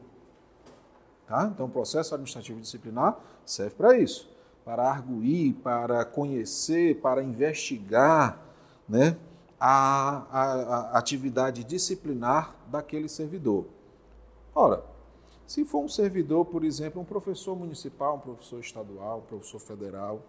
Tá? 1.27 1.51
Então, 1.53 1.67
o 1.67 1.71
processo 1.71 2.15
administrativo 2.15 2.61
disciplinar 2.61 3.19
serve 3.45 3.77
para 3.77 3.99
isso 3.99 4.31
para 4.65 4.89
arguir, 4.89 5.55
para 5.55 6.05
conhecer, 6.05 7.01
para 7.01 7.23
investigar 7.23 8.41
né, 8.89 9.17
a, 9.59 10.27
a, 10.31 10.45
a 10.93 10.99
atividade 10.99 11.65
disciplinar 11.65 12.55
daquele 12.69 13.09
servidor. 13.09 13.67
Ora, 14.55 14.85
se 15.47 15.65
for 15.65 15.83
um 15.83 15.89
servidor, 15.89 16.45
por 16.45 16.65
exemplo, 16.65 17.03
um 17.03 17.05
professor 17.05 17.57
municipal, 17.57 18.17
um 18.17 18.21
professor 18.21 18.61
estadual, 18.61 19.19
um 19.19 19.23
professor 19.23 19.59
federal, 19.59 20.23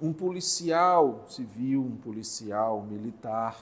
um 0.00 0.12
policial 0.12 1.24
civil, 1.28 1.80
um 1.80 1.96
policial 1.96 2.82
militar, 2.82 3.58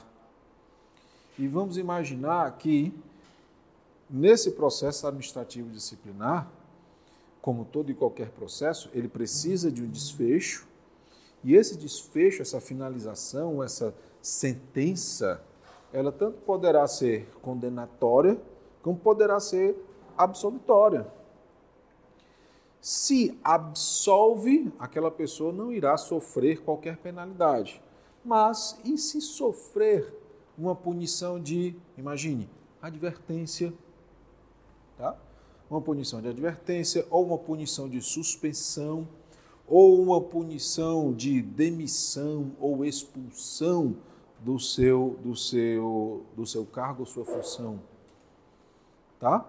e 1.37 1.47
vamos 1.47 1.77
imaginar 1.77 2.57
que 2.57 2.93
nesse 4.09 4.51
processo 4.51 5.07
administrativo 5.07 5.69
disciplinar, 5.69 6.49
como 7.41 7.65
todo 7.65 7.91
e 7.91 7.93
qualquer 7.93 8.29
processo, 8.29 8.89
ele 8.93 9.07
precisa 9.07 9.71
de 9.71 9.83
um 9.83 9.89
desfecho, 9.89 10.67
e 11.43 11.55
esse 11.55 11.77
desfecho, 11.77 12.41
essa 12.41 12.59
finalização, 12.59 13.63
essa 13.63 13.93
sentença, 14.21 15.43
ela 15.93 16.11
tanto 16.11 16.39
poderá 16.39 16.87
ser 16.87 17.29
condenatória, 17.41 18.41
como 18.81 18.97
poderá 18.97 19.39
ser 19.39 19.75
absolutória. 20.17 21.07
Se 22.81 23.37
absolve, 23.43 24.71
aquela 24.79 25.11
pessoa 25.11 25.53
não 25.53 25.71
irá 25.71 25.97
sofrer 25.97 26.61
qualquer 26.61 26.97
penalidade. 26.97 27.81
Mas 28.23 28.79
e 28.83 28.97
se 28.97 29.21
sofrer 29.21 30.11
uma 30.57 30.75
punição 30.75 31.39
de, 31.39 31.75
imagine, 31.97 32.49
advertência, 32.81 33.73
tá? 34.97 35.15
uma 35.69 35.81
punição 35.81 36.21
de 36.21 36.27
advertência, 36.27 37.05
ou 37.09 37.25
uma 37.25 37.37
punição 37.37 37.89
de 37.89 38.01
suspensão, 38.01 39.07
ou 39.67 40.01
uma 40.01 40.21
punição 40.21 41.11
de 41.11 41.41
demissão 41.41 42.51
ou 42.59 42.85
expulsão 42.85 43.95
do 44.39 44.59
seu, 44.59 45.17
do 45.23 45.35
seu, 45.35 46.23
do 46.35 46.45
seu 46.45 46.65
cargo 46.65 47.01
ou 47.01 47.05
sua 47.05 47.25
função. 47.25 47.79
Tá? 49.19 49.45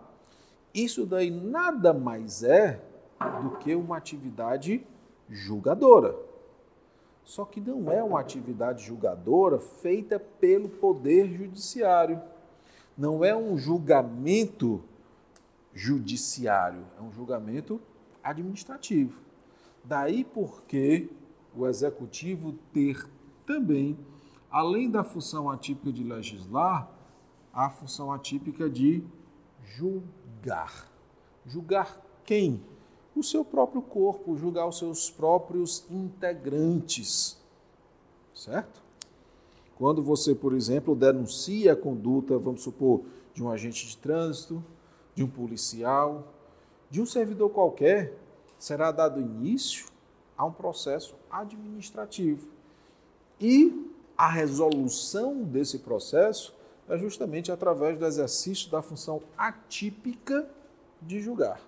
Isso 0.73 1.05
daí 1.05 1.31
nada 1.31 1.93
mais 1.93 2.43
é 2.43 2.81
do 3.43 3.59
que 3.59 3.75
uma 3.75 3.97
atividade 3.97 4.87
julgadora. 5.29 6.17
Só 7.25 7.45
que 7.45 7.61
não 7.61 7.91
é 7.91 8.03
uma 8.03 8.21
atividade 8.21 8.85
julgadora 8.85 9.59
feita 9.59 10.19
pelo 10.19 10.69
Poder 10.69 11.29
Judiciário. 11.29 12.21
Não 12.97 13.25
é 13.25 13.37
um 13.37 13.59
julgamento 13.59 14.83
judiciário, 15.77 16.87
é 16.99 17.03
um 17.03 17.13
julgamento 17.13 17.79
administrativo. 18.25 19.21
Daí 19.85 20.25
porque 20.25 21.11
o 21.55 21.67
executivo 21.67 22.55
ter 22.73 23.07
também, 23.45 23.97
além 24.51 24.91
da 24.91 25.05
função 25.05 25.51
atípica 25.51 25.93
de 25.93 26.03
legislar, 26.03 26.91
a 27.53 27.69
função 27.69 28.11
atípica 28.11 28.71
de 28.71 29.05
julgar. 29.63 30.91
Julgar 31.45 32.03
quem? 32.25 32.63
O 33.15 33.23
seu 33.23 33.45
próprio 33.45 33.83
corpo, 33.83 34.37
julgar 34.37 34.67
os 34.67 34.79
seus 34.79 35.11
próprios 35.11 35.87
integrantes. 35.91 37.39
Certo? 38.35 38.83
Quando 39.77 40.03
você, 40.03 40.35
por 40.35 40.55
exemplo, 40.55 40.97
denuncia 40.97 41.75
a 41.75 41.77
conduta, 41.77 42.39
vamos 42.39 42.63
supor, 42.63 43.03
de 43.35 43.43
um 43.43 43.51
agente 43.51 43.87
de 43.87 43.97
trânsito, 43.99 44.65
de 45.17 45.25
um 45.25 45.29
policial, 45.29 46.33
de 46.89 47.01
um 47.01 47.07
servidor 47.07 47.51
qualquer, 47.51 48.17
será 48.59 48.93
dado 48.93 49.21
início 49.21 49.87
a 50.37 50.45
um 50.45 50.53
processo 50.53 51.17
administrativo. 51.31 52.47
E 53.41 53.91
a 54.17 54.29
resolução 54.29 55.43
desse 55.43 55.79
processo 55.81 56.55
é 56.89 56.97
justamente 56.97 57.51
através 57.51 57.99
do 57.99 58.05
exercício 58.05 58.71
da 58.71 58.83
função 58.83 59.23
atípica 59.37 60.49
de 61.01 61.21
julgar. 61.21 61.61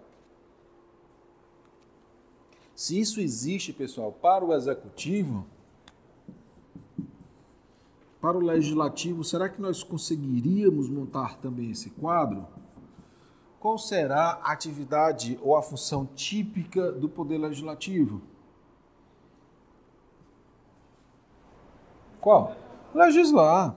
Se 2.75 3.01
isso 3.01 3.21
existe, 3.21 3.73
pessoal, 3.73 4.13
para 4.13 4.45
o 4.45 4.55
executivo, 4.55 5.45
para 8.21 8.37
o 8.37 8.41
legislativo, 8.41 9.25
será 9.25 9.49
que 9.49 9.61
nós 9.61 9.83
conseguiríamos 9.83 10.89
montar 10.89 11.39
também 11.39 11.71
esse 11.71 11.91
quadro? 11.91 12.47
Qual 13.61 13.77
será 13.77 14.39
a 14.43 14.53
atividade 14.53 15.39
ou 15.43 15.57
a 15.57 15.63
função 15.63 16.07
típica 16.07 16.93
do 16.93 17.09
poder 17.09 17.39
legislativo? 17.39 18.23
Qual? 22.21 22.57
Legislar. 22.95 23.77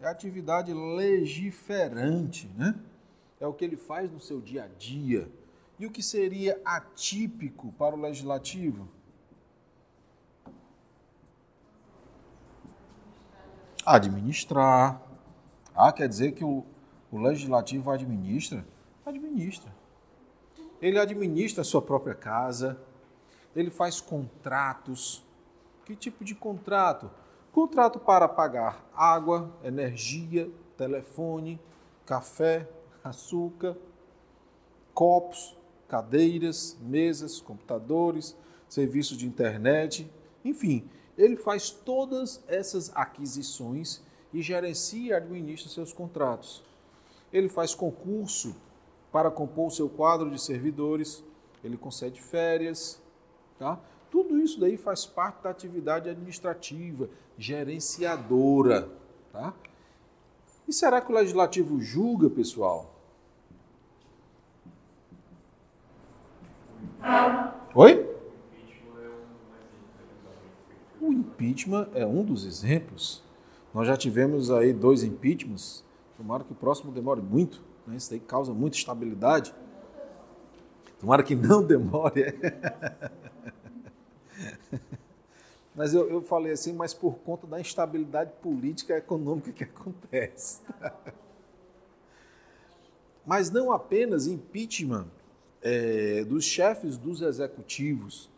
É 0.00 0.06
a 0.06 0.10
atividade 0.10 0.72
legiferante, 0.72 2.48
né? 2.56 2.74
É 3.38 3.46
o 3.46 3.52
que 3.52 3.64
ele 3.64 3.76
faz 3.76 4.10
no 4.10 4.18
seu 4.18 4.40
dia 4.40 4.64
a 4.64 4.68
dia. 4.68 5.30
E 5.78 5.84
o 5.84 5.90
que 5.90 6.02
seria 6.02 6.60
atípico 6.64 7.72
para 7.72 7.94
o 7.94 8.00
legislativo? 8.00 8.88
Administrar. 13.84 15.02
Ah, 15.74 15.92
quer 15.92 16.08
dizer 16.08 16.32
que 16.32 16.44
o, 16.44 16.64
o 17.10 17.18
legislativo 17.18 17.90
administra? 17.90 18.64
Administra. 19.04 19.72
Ele 20.80 20.98
administra 20.98 21.62
a 21.62 21.64
sua 21.64 21.82
própria 21.82 22.14
casa, 22.14 22.80
ele 23.54 23.70
faz 23.70 24.00
contratos. 24.00 25.24
Que 25.84 25.96
tipo 25.96 26.24
de 26.24 26.34
contrato? 26.34 27.10
Contrato 27.52 27.98
para 27.98 28.28
pagar 28.28 28.88
água, 28.94 29.50
energia, 29.64 30.50
telefone, 30.76 31.60
café, 32.06 32.68
açúcar, 33.02 33.76
copos, 34.94 35.56
cadeiras, 35.88 36.78
mesas, 36.80 37.40
computadores, 37.40 38.36
serviços 38.68 39.18
de 39.18 39.26
internet, 39.26 40.10
enfim, 40.44 40.88
ele 41.18 41.36
faz 41.36 41.70
todas 41.70 42.42
essas 42.46 42.90
aquisições 42.94 44.00
e 44.32 44.40
gerencia 44.40 45.10
e 45.10 45.12
administra 45.12 45.68
seus 45.68 45.92
contratos. 45.92 46.62
Ele 47.32 47.48
faz 47.48 47.74
concurso 47.74 48.54
para 49.12 49.30
compor 49.30 49.68
o 49.68 49.70
seu 49.70 49.88
quadro 49.88 50.30
de 50.30 50.40
servidores, 50.40 51.24
ele 51.62 51.76
concede 51.76 52.20
férias, 52.20 53.00
tá? 53.58 53.78
Tudo 54.10 54.38
isso 54.38 54.58
daí 54.58 54.76
faz 54.76 55.06
parte 55.06 55.42
da 55.42 55.50
atividade 55.50 56.08
administrativa, 56.08 57.08
gerenciadora, 57.36 58.88
tá? 59.32 59.54
E 60.66 60.72
será 60.72 61.00
que 61.00 61.10
o 61.10 61.14
legislativo 61.14 61.80
julga, 61.80 62.30
pessoal? 62.30 62.94
Oi? 67.74 68.08
O 71.00 71.12
impeachment 71.12 71.88
é 71.94 72.04
um 72.04 72.24
dos 72.24 72.44
exemplos. 72.44 73.22
Nós 73.72 73.86
já 73.86 73.96
tivemos 73.96 74.50
aí 74.50 74.72
dois 74.72 75.02
impeachments. 75.02 75.84
Tomara 76.20 76.44
que 76.44 76.52
o 76.52 76.54
próximo 76.54 76.92
demore 76.92 77.22
muito. 77.22 77.62
Né? 77.86 77.96
Isso 77.96 78.10
daí 78.10 78.20
causa 78.20 78.52
muita 78.52 78.76
estabilidade. 78.76 79.54
Tomara 80.98 81.22
que 81.22 81.34
não 81.34 81.62
demore. 81.64 82.26
Mas 85.74 85.94
eu, 85.94 86.10
eu 86.10 86.20
falei 86.20 86.52
assim, 86.52 86.74
mas 86.74 86.92
por 86.92 87.14
conta 87.20 87.46
da 87.46 87.58
instabilidade 87.58 88.32
política 88.42 88.92
e 88.92 88.98
econômica 88.98 89.50
que 89.50 89.64
acontece. 89.64 90.60
Mas 93.24 93.50
não 93.50 93.72
apenas 93.72 94.26
impeachment 94.26 95.06
é, 95.62 96.22
dos 96.24 96.44
chefes 96.44 96.98
dos 96.98 97.22
executivos 97.22 98.28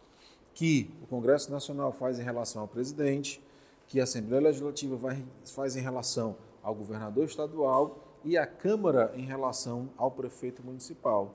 que 0.54 0.88
o 1.02 1.06
Congresso 1.08 1.50
Nacional 1.50 1.92
faz 1.92 2.20
em 2.20 2.22
relação 2.22 2.62
ao 2.62 2.68
presidente, 2.68 3.42
que 3.88 3.98
a 3.98 4.04
Assembleia 4.04 4.42
Legislativa 4.42 4.94
vai, 4.94 5.24
faz 5.44 5.74
em 5.74 5.80
relação 5.80 6.36
ao 6.62 6.74
governador 6.74 7.24
estadual 7.24 7.98
e 8.24 8.38
a 8.38 8.46
Câmara 8.46 9.12
em 9.16 9.24
relação 9.24 9.90
ao 9.96 10.10
prefeito 10.10 10.62
municipal, 10.64 11.34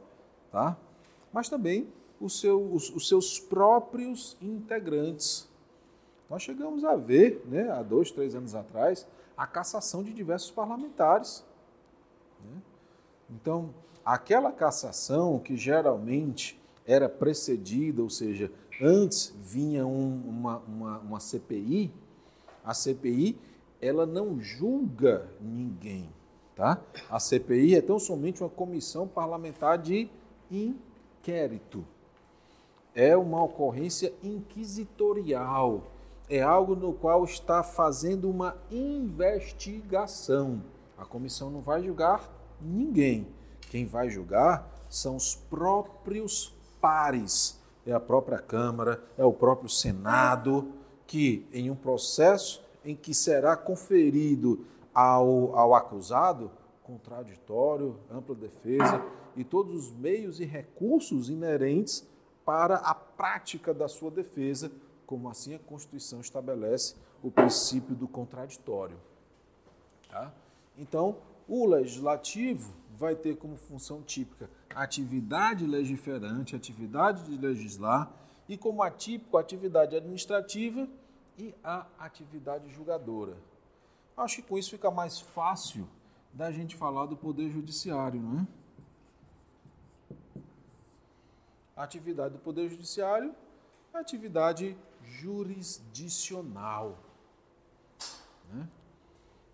tá? 0.52 0.78
Mas 1.34 1.50
também 1.50 1.92
os, 2.20 2.40
seu, 2.40 2.62
os, 2.74 2.90
os 2.90 3.08
seus 3.08 3.40
próprios 3.40 4.38
integrantes. 4.42 5.48
Nós 6.30 6.42
chegamos 6.42 6.84
a 6.84 6.96
ver, 6.96 7.44
né, 7.46 7.70
há 7.70 7.82
dois, 7.82 8.12
três 8.12 8.36
anos 8.36 8.56
atrás, 8.56 9.08
a 9.36 9.46
cassação 9.46 10.04
de 10.04 10.13
diversos 10.13 10.52
parlamentares. 10.52 11.46
Né? 12.44 12.62
Então, 13.30 13.74
aquela 14.04 14.52
cassação 14.52 15.40
que 15.40 15.56
geralmente 15.56 16.60
era 16.86 17.08
precedida, 17.08 18.02
ou 18.02 18.10
seja, 18.10 18.52
antes 18.82 19.34
vinha 19.40 19.86
um, 19.86 20.22
uma, 20.28 20.58
uma, 20.60 21.00
uma 21.00 21.20
CPI, 21.20 21.94
a 22.63 22.74
CPI 22.74 23.38
ela 23.82 24.06
não 24.06 24.40
julga 24.40 25.30
ninguém, 25.40 26.10
tá? 26.56 26.82
A 27.10 27.20
CPI 27.20 27.76
é 27.76 27.82
tão 27.82 28.00
somente 28.00 28.42
uma 28.42 28.50
comissão 28.50 29.08
parlamentar 29.08 29.78
de 29.78 30.10
inquérito. 30.52 31.86
É 32.96 33.16
uma 33.16 33.44
ocorrência 33.44 34.13
inquisitorial. 34.24 35.92
É 36.30 36.42
algo 36.42 36.76
no 36.76 36.94
qual 36.94 37.24
está 37.24 37.63
fazendo 37.63 38.30
uma 38.30 38.58
investigação. 38.72 40.62
A 40.98 41.06
comissão 41.06 41.50
não 41.50 41.62
vai 41.62 41.84
julgar 41.84 42.30
ninguém. 42.60 43.28
Quem 43.70 43.86
vai 43.86 44.10
julgar 44.10 44.68
são 44.90 45.16
os 45.16 45.36
próprios 45.36 46.54
pares. 46.82 47.62
É 47.86 47.94
a 47.94 48.00
própria 48.00 48.40
Câmara, 48.40 49.02
é 49.18 49.24
o 49.24 49.32
próprio 49.32 49.70
Senado, 49.70 50.74
que 51.06 51.48
em 51.54 51.70
um 51.70 51.76
processo 51.76 52.66
em 52.88 52.95
que 52.95 53.13
será 53.13 53.58
conferido 53.58 54.65
ao, 54.93 55.54
ao 55.54 55.76
acusado 55.76 56.50
contraditório, 56.84 58.00
ampla 58.10 58.34
defesa 58.34 59.04
e 59.36 59.43
todos 59.43 59.88
os 59.88 59.91
meios 59.91 60.39
e 60.39 60.45
recursos 60.45 61.30
inerentes 61.30 62.08
para 62.45 62.78
a 62.78 62.95
prática 62.95 63.73
da 63.73 63.89
sua 63.89 64.10
defesa, 64.10 64.71
como 65.06 65.28
assim 65.28 65.54
a 65.54 65.60
Constituição 65.60 66.21
estabelece 66.21 66.95
o 67.21 67.30
princípio 67.30 67.93
do 67.93 68.08
contraditório. 68.08 68.97
Tá? 70.10 70.34
Então, 70.78 71.17
o 71.45 71.65
legislativo 71.65 72.73
vai 72.97 73.17
ter 73.17 73.36
como 73.36 73.58
função 73.58 74.02
típica 74.02 74.50
atividade 74.73 75.65
legiferante, 75.65 76.56
atividade 76.56 77.26
de 77.26 77.36
legislar, 77.36 78.12
e 78.47 78.56
como 78.56 78.82
atípico, 78.82 79.38
atividade 79.38 79.93
administrativa 79.93 80.88
e 81.38 81.54
a 81.63 81.86
atividade 82.00 82.67
julgadora. 82.69 83.38
Acho 84.15 84.38
que 84.38 84.43
com 84.43 84.58
isso 84.58 84.71
fica 84.71 84.89
mais 84.89 85.19
fácil 85.19 85.88
da 86.34 86.52
gente 86.52 86.76
falar 86.76 87.06
do 87.06 87.15
Poder 87.15 87.50
Judiciário, 87.50 88.19
não 88.21 88.41
é? 88.41 88.47
Atividade 91.76 92.34
do 92.34 92.39
Poder 92.39 92.67
Judiciário 92.69 93.36
é 93.93 93.97
atividade 93.97 94.76
jurisdicional. 95.04 96.97
Né? 98.52 98.67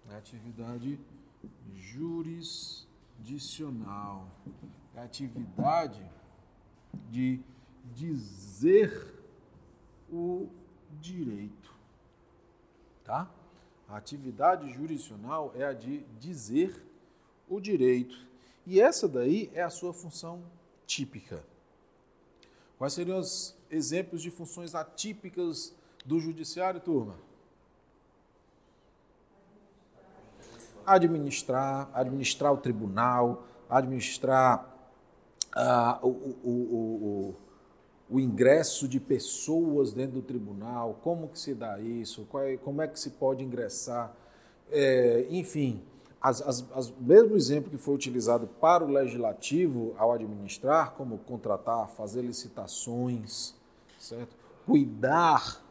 É 0.09 0.15
atividade 0.15 0.97
jurisdicional. 1.75 4.27
É 4.95 5.01
atividade 5.01 6.01
de 7.09 7.41
dizer 7.93 9.13
o 10.09 10.47
direito. 11.01 11.72
Tá? 13.03 13.29
A 13.87 13.97
atividade 13.97 14.71
jurisdicional 14.71 15.51
é 15.55 15.65
a 15.65 15.73
de 15.73 15.99
dizer 16.19 16.83
o 17.49 17.59
direito. 17.59 18.15
E 18.65 18.79
essa 18.79 19.07
daí 19.07 19.51
é 19.53 19.61
a 19.61 19.69
sua 19.69 19.93
função 19.93 20.41
típica. 20.87 21.43
Quais 22.77 22.93
seriam 22.93 23.19
os 23.19 23.55
exemplos 23.69 24.21
de 24.21 24.31
funções 24.31 24.73
atípicas 24.73 25.73
do 26.05 26.19
judiciário, 26.19 26.79
turma? 26.79 27.15
administrar, 30.85 31.89
administrar 31.93 32.53
o 32.53 32.57
tribunal, 32.57 33.43
administrar 33.69 34.65
uh, 35.55 36.05
o, 36.05 36.09
o, 36.09 36.49
o, 36.49 36.75
o, 37.05 37.35
ingresso 38.19 38.87
de 38.87 38.99
pessoas 38.99 39.93
dentro 39.93 40.13
do 40.13 40.21
tribunal, 40.21 40.99
como 41.03 41.27
que 41.27 41.39
se 41.39 41.53
dá 41.53 41.79
isso, 41.79 42.27
é, 42.35 42.57
como 42.57 42.81
é 42.81 42.87
que 42.87 42.99
se 42.99 43.11
pode 43.11 43.43
ingressar, 43.43 44.13
é, 44.71 45.25
enfim, 45.29 45.81
as, 46.21 46.41
as, 46.41 46.65
as, 46.73 46.89
o 46.89 47.01
mesmo 47.01 47.35
exemplo 47.35 47.69
que 47.69 47.77
foi 47.77 47.93
utilizado 47.93 48.47
para 48.47 48.83
o 48.83 48.87
legislativo 48.87 49.93
ao 49.97 50.11
administrar, 50.11 50.91
como 50.91 51.17
contratar, 51.17 51.89
fazer 51.89 52.21
licitações, 52.21 53.53
certo? 53.99 54.35
cuidar 54.65 55.61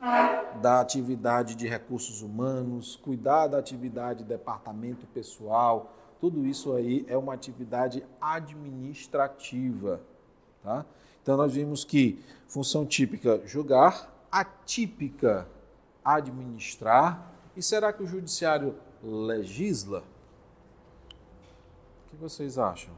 da 0.61 0.81
atividade 0.81 1.55
de 1.55 1.67
recursos 1.67 2.23
humanos, 2.23 2.97
cuidar 2.97 3.47
da 3.47 3.59
atividade 3.59 4.23
de 4.23 4.29
departamento 4.29 5.07
pessoal, 5.07 5.95
tudo 6.21 6.47
isso 6.47 6.73
aí 6.75 7.05
é 7.09 7.17
uma 7.17 7.35
atividade 7.35 8.05
administrativa. 8.21 10.01
Tá? 10.63 10.85
Então 11.23 11.37
nós 11.37 11.55
vimos 11.55 11.85
que 11.85 12.23
função 12.49 12.85
típica 12.85 13.41
julgar, 13.47 14.27
atípica 14.31 15.49
administrar 16.05 17.31
E 17.57 17.63
será 17.63 17.93
que 17.93 18.03
o 18.03 18.07
judiciário 18.07 18.75
legisla? 19.03 20.03
O 22.07 22.11
que 22.11 22.17
vocês 22.17 22.59
acham? 22.59 22.93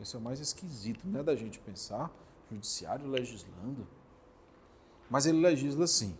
Esse 0.00 0.16
é 0.16 0.18
o 0.18 0.22
mais 0.22 0.40
esquisito, 0.40 1.06
não 1.06 1.20
é 1.20 1.22
da 1.22 1.36
gente 1.36 1.58
pensar. 1.60 2.10
Judiciário 2.50 3.06
legislando. 3.08 3.86
Mas 5.08 5.26
ele 5.26 5.40
legisla 5.40 5.86
sim. 5.86 6.16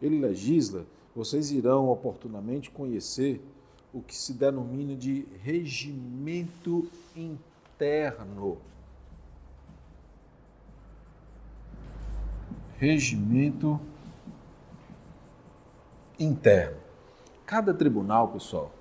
Ele 0.00 0.18
legisla, 0.20 0.84
vocês 1.14 1.50
irão 1.50 1.88
oportunamente 1.88 2.70
conhecer 2.70 3.40
o 3.92 4.02
que 4.02 4.16
se 4.16 4.34
denomina 4.34 4.96
de 4.96 5.26
regimento 5.42 6.90
interno. 7.14 8.58
Regimento 12.82 13.78
interno. 16.18 16.78
Cada 17.46 17.72
tribunal, 17.72 18.26
pessoal, 18.32 18.72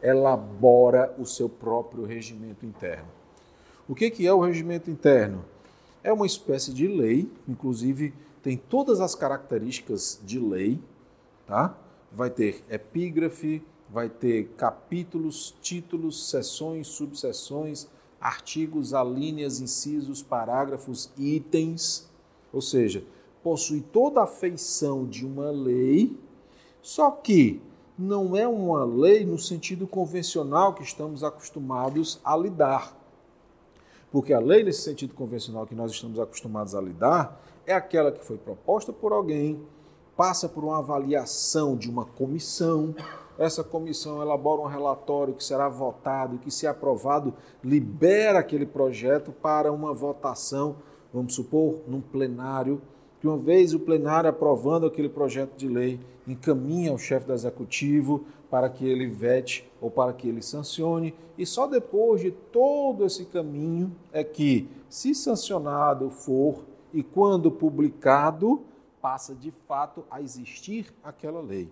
elabora 0.00 1.12
o 1.18 1.26
seu 1.26 1.48
próprio 1.48 2.04
regimento 2.04 2.64
interno. 2.64 3.08
O 3.88 3.96
que, 3.96 4.12
que 4.12 4.24
é 4.24 4.32
o 4.32 4.40
regimento 4.40 4.88
interno? 4.88 5.44
É 6.04 6.12
uma 6.12 6.24
espécie 6.24 6.72
de 6.72 6.86
lei, 6.86 7.28
inclusive 7.48 8.14
tem 8.44 8.56
todas 8.56 9.00
as 9.00 9.16
características 9.16 10.20
de 10.22 10.38
lei, 10.38 10.78
tá? 11.44 11.76
Vai 12.12 12.30
ter 12.30 12.62
epígrafe, 12.70 13.60
vai 13.90 14.08
ter 14.08 14.50
capítulos, 14.56 15.52
títulos, 15.60 16.30
seções, 16.30 16.86
subseções, 16.86 17.88
artigos, 18.20 18.94
alíneas, 18.94 19.60
incisos, 19.60 20.22
parágrafos, 20.22 21.10
itens, 21.18 22.08
ou 22.52 22.62
seja, 22.62 23.02
possui 23.42 23.80
toda 23.80 24.22
a 24.22 24.26
feição 24.26 25.06
de 25.06 25.24
uma 25.24 25.50
lei, 25.50 26.18
só 26.82 27.10
que 27.10 27.60
não 27.98 28.36
é 28.36 28.46
uma 28.46 28.84
lei 28.84 29.24
no 29.24 29.38
sentido 29.38 29.86
convencional 29.86 30.74
que 30.74 30.82
estamos 30.82 31.24
acostumados 31.24 32.20
a 32.24 32.36
lidar. 32.36 32.96
Porque 34.10 34.32
a 34.32 34.38
lei, 34.38 34.62
nesse 34.62 34.82
sentido 34.82 35.14
convencional 35.14 35.66
que 35.66 35.74
nós 35.74 35.90
estamos 35.90 36.18
acostumados 36.18 36.74
a 36.74 36.80
lidar, 36.80 37.40
é 37.66 37.74
aquela 37.74 38.10
que 38.12 38.24
foi 38.24 38.38
proposta 38.38 38.92
por 38.92 39.12
alguém, 39.12 39.60
passa 40.16 40.48
por 40.48 40.64
uma 40.64 40.78
avaliação 40.78 41.76
de 41.76 41.90
uma 41.90 42.04
comissão, 42.04 42.94
essa 43.38 43.62
comissão 43.62 44.20
elabora 44.20 44.62
um 44.62 44.66
relatório 44.66 45.34
que 45.34 45.44
será 45.44 45.68
votado, 45.68 46.38
que 46.38 46.50
se 46.50 46.66
aprovado, 46.66 47.34
libera 47.62 48.40
aquele 48.40 48.66
projeto 48.66 49.30
para 49.30 49.70
uma 49.70 49.94
votação, 49.94 50.76
vamos 51.12 51.34
supor, 51.34 51.80
num 51.86 52.00
plenário, 52.00 52.82
que 53.20 53.26
uma 53.26 53.36
vez 53.36 53.74
o 53.74 53.80
plenário 53.80 54.30
aprovando 54.30 54.86
aquele 54.86 55.08
projeto 55.08 55.56
de 55.56 55.68
lei, 55.68 55.98
encaminha 56.26 56.90
ao 56.90 56.98
chefe 56.98 57.26
do 57.26 57.32
executivo 57.32 58.24
para 58.50 58.68
que 58.68 58.86
ele 58.86 59.06
vete 59.06 59.68
ou 59.80 59.90
para 59.90 60.12
que 60.12 60.28
ele 60.28 60.42
sancione, 60.42 61.14
e 61.36 61.44
só 61.44 61.66
depois 61.66 62.20
de 62.20 62.30
todo 62.30 63.04
esse 63.04 63.24
caminho 63.26 63.94
é 64.12 64.24
que, 64.24 64.68
se 64.88 65.14
sancionado 65.14 66.10
for 66.10 66.64
e 66.92 67.02
quando 67.02 67.50
publicado, 67.50 68.62
passa 69.00 69.34
de 69.34 69.50
fato 69.50 70.04
a 70.10 70.20
existir 70.20 70.92
aquela 71.02 71.40
lei. 71.40 71.70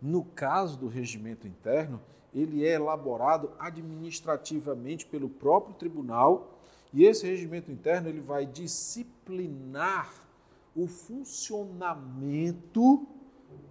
No 0.00 0.24
caso 0.24 0.78
do 0.78 0.88
regimento 0.88 1.46
interno, 1.46 2.00
ele 2.34 2.64
é 2.64 2.74
elaborado 2.74 3.50
administrativamente 3.58 5.06
pelo 5.06 5.28
próprio 5.28 5.74
tribunal 5.74 6.58
e 6.92 7.04
esse 7.04 7.26
regimento 7.26 7.72
interno 7.72 8.08
ele 8.08 8.20
vai 8.20 8.46
disciplinar 8.46 10.25
o 10.76 10.86
funcionamento 10.86 13.04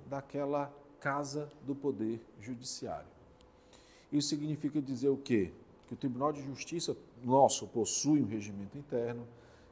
daquela 0.08 0.74
casa 1.00 1.48
do 1.66 1.74
poder 1.76 2.20
judiciário. 2.42 3.08
Isso 4.12 4.30
significa 4.30 4.82
dizer 4.82 5.10
o 5.10 5.18
quê? 5.18 5.52
Que 5.88 5.94
o 5.94 5.98
Tribunal 5.98 6.34
de 6.34 6.42
Justiça 6.42 6.98
nosso 7.24 7.68
possui 7.68 8.22
um 8.22 8.28
regimento 8.28 8.76
interno, 8.78 9.28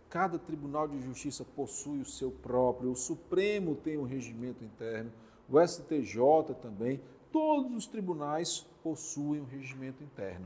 cada 0.09 0.37
Tribunal 0.37 0.87
de 0.87 1.01
Justiça 1.01 1.43
possui 1.43 2.01
o 2.01 2.05
seu 2.05 2.29
próprio, 2.29 2.91
o 2.91 2.95
Supremo 2.95 3.75
tem 3.75 3.97
um 3.97 4.03
regimento 4.03 4.63
interno, 4.63 5.11
o 5.49 5.59
STJ 5.59 6.53
também, 6.61 7.01
todos 7.31 7.73
os 7.73 7.87
tribunais 7.87 8.67
possuem 8.83 9.41
um 9.41 9.45
regimento 9.45 10.03
interno. 10.03 10.45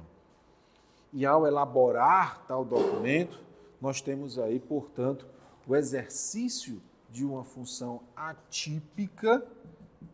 E 1.11 1.25
ao 1.25 1.45
elaborar 1.45 2.45
tal 2.47 2.63
documento, 2.63 3.41
nós 3.81 3.99
temos 4.01 4.39
aí, 4.39 4.59
portanto, 4.59 5.27
o 5.67 5.75
exercício 5.75 6.81
de 7.09 7.25
uma 7.25 7.43
função 7.43 8.01
atípica, 8.15 9.45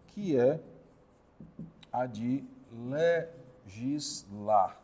que 0.07 0.35
é 0.35 0.59
a 1.91 2.05
de 2.05 2.43
legislar. 3.67 4.79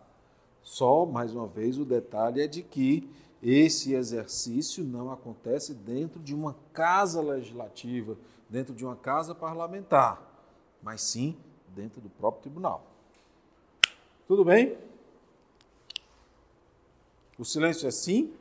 Só, 0.62 1.05
mais 1.05 1.34
uma 1.34 1.47
vez, 1.47 1.79
o 1.79 1.86
detalhe 1.86 2.41
é 2.41 2.47
de 2.47 2.62
que 2.62 3.10
esse 3.41 3.93
exercício 3.93 4.84
não 4.84 5.12
acontece 5.12 5.73
dentro 5.73 6.19
de 6.19 6.36
uma 6.36 6.55
casa 6.71 7.21
legislativa, 7.21 8.17
dentro 8.49 8.73
de 8.73 8.86
uma 8.86 8.95
casa 8.95 9.34
parlamentar, 9.34 10.21
mas 10.84 11.01
sim 11.01 11.36
dentro 11.69 12.01
do 12.01 12.10
próprio 12.10 12.43
tribunal. 12.43 12.86
Tudo 14.27 14.43
bem? 14.45 14.77
O 17.38 17.45
silêncio 17.45 17.88
é 17.88 17.91
sim? 17.91 18.34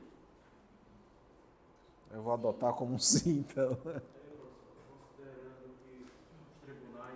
Eu 2.18 2.24
vou 2.24 2.32
adotar 2.32 2.72
como 2.72 2.94
um 2.94 2.98
sim, 2.98 3.44
então. 3.48 3.78
Considerando 3.78 4.10
que 5.84 6.02
os 6.02 6.64
tribunais 6.64 7.14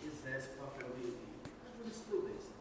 exercem 0.00 0.54
o 0.54 0.58
papel 0.58 0.86
de 0.94 1.16
jurisprudência 1.82 2.52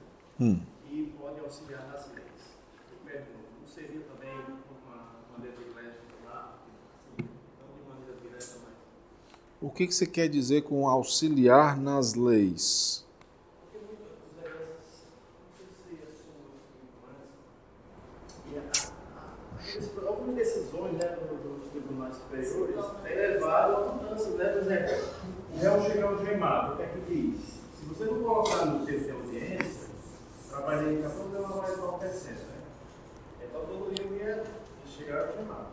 hum. 0.42 0.60
e 0.90 1.14
podem 1.22 1.42
auxiliar 1.42 1.88
nas 1.90 2.12
leis. 2.12 2.58
Eu 2.92 2.98
pergunto, 3.06 3.50
não 3.62 3.68
seria 3.68 4.02
também 4.02 4.34
uma 4.82 5.14
maneira 5.32 5.56
de 5.58 5.64
legislar, 5.66 6.56
assim, 6.56 7.30
não 7.60 7.68
de 7.78 7.84
maneira 7.88 8.16
direta, 8.20 8.58
mas. 8.66 8.74
O 9.62 9.70
que, 9.70 9.86
que 9.86 9.94
você 9.94 10.08
quer 10.08 10.28
dizer 10.28 10.64
com 10.64 10.90
auxiliar 10.90 11.78
nas 11.80 12.16
leis? 12.16 13.06
decisões 20.38 20.94
né, 20.94 21.18
dos 21.44 21.70
tribunais 21.72 22.16
superiores 22.16 22.86
tem 23.04 23.16
levado 23.16 23.76
a 23.76 23.94
mudanças, 23.94 24.36
né? 24.36 24.46
Por 24.50 24.62
exemplo, 24.62 24.96
o 25.68 25.80
réu 25.80 25.82
chega 25.82 26.08
ao 26.08 26.26
gemado, 26.26 26.74
o 26.74 26.78
que 26.78 26.84
é 26.84 26.88
que 26.88 27.00
diz? 27.12 27.60
Se 27.74 27.86
você 27.86 28.06
não 28.06 28.24
colocar 28.24 28.66
no 28.66 28.86
tempo 28.86 29.04
de 29.04 29.12
audiência, 29.12 29.88
trabalho 30.50 30.88
de 30.88 30.94
indicação 30.94 31.28
não 31.30 31.62
vai 31.62 31.74
acontecendo, 31.74 32.48
né? 32.50 32.62
Então 33.44 33.62
todo 33.66 33.94
dia 33.94 34.06
ia 34.18 34.44
chegar 34.86 35.28
ao 35.28 35.34
gemado. 35.34 35.68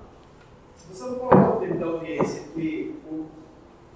Se 0.76 0.86
você 0.88 1.04
não 1.04 1.14
colocar 1.16 1.54
no 1.54 1.60
tempo 1.60 1.76
de 1.76 1.84
audiência 1.84 2.42
que 2.54 3.00
o, 3.06 3.26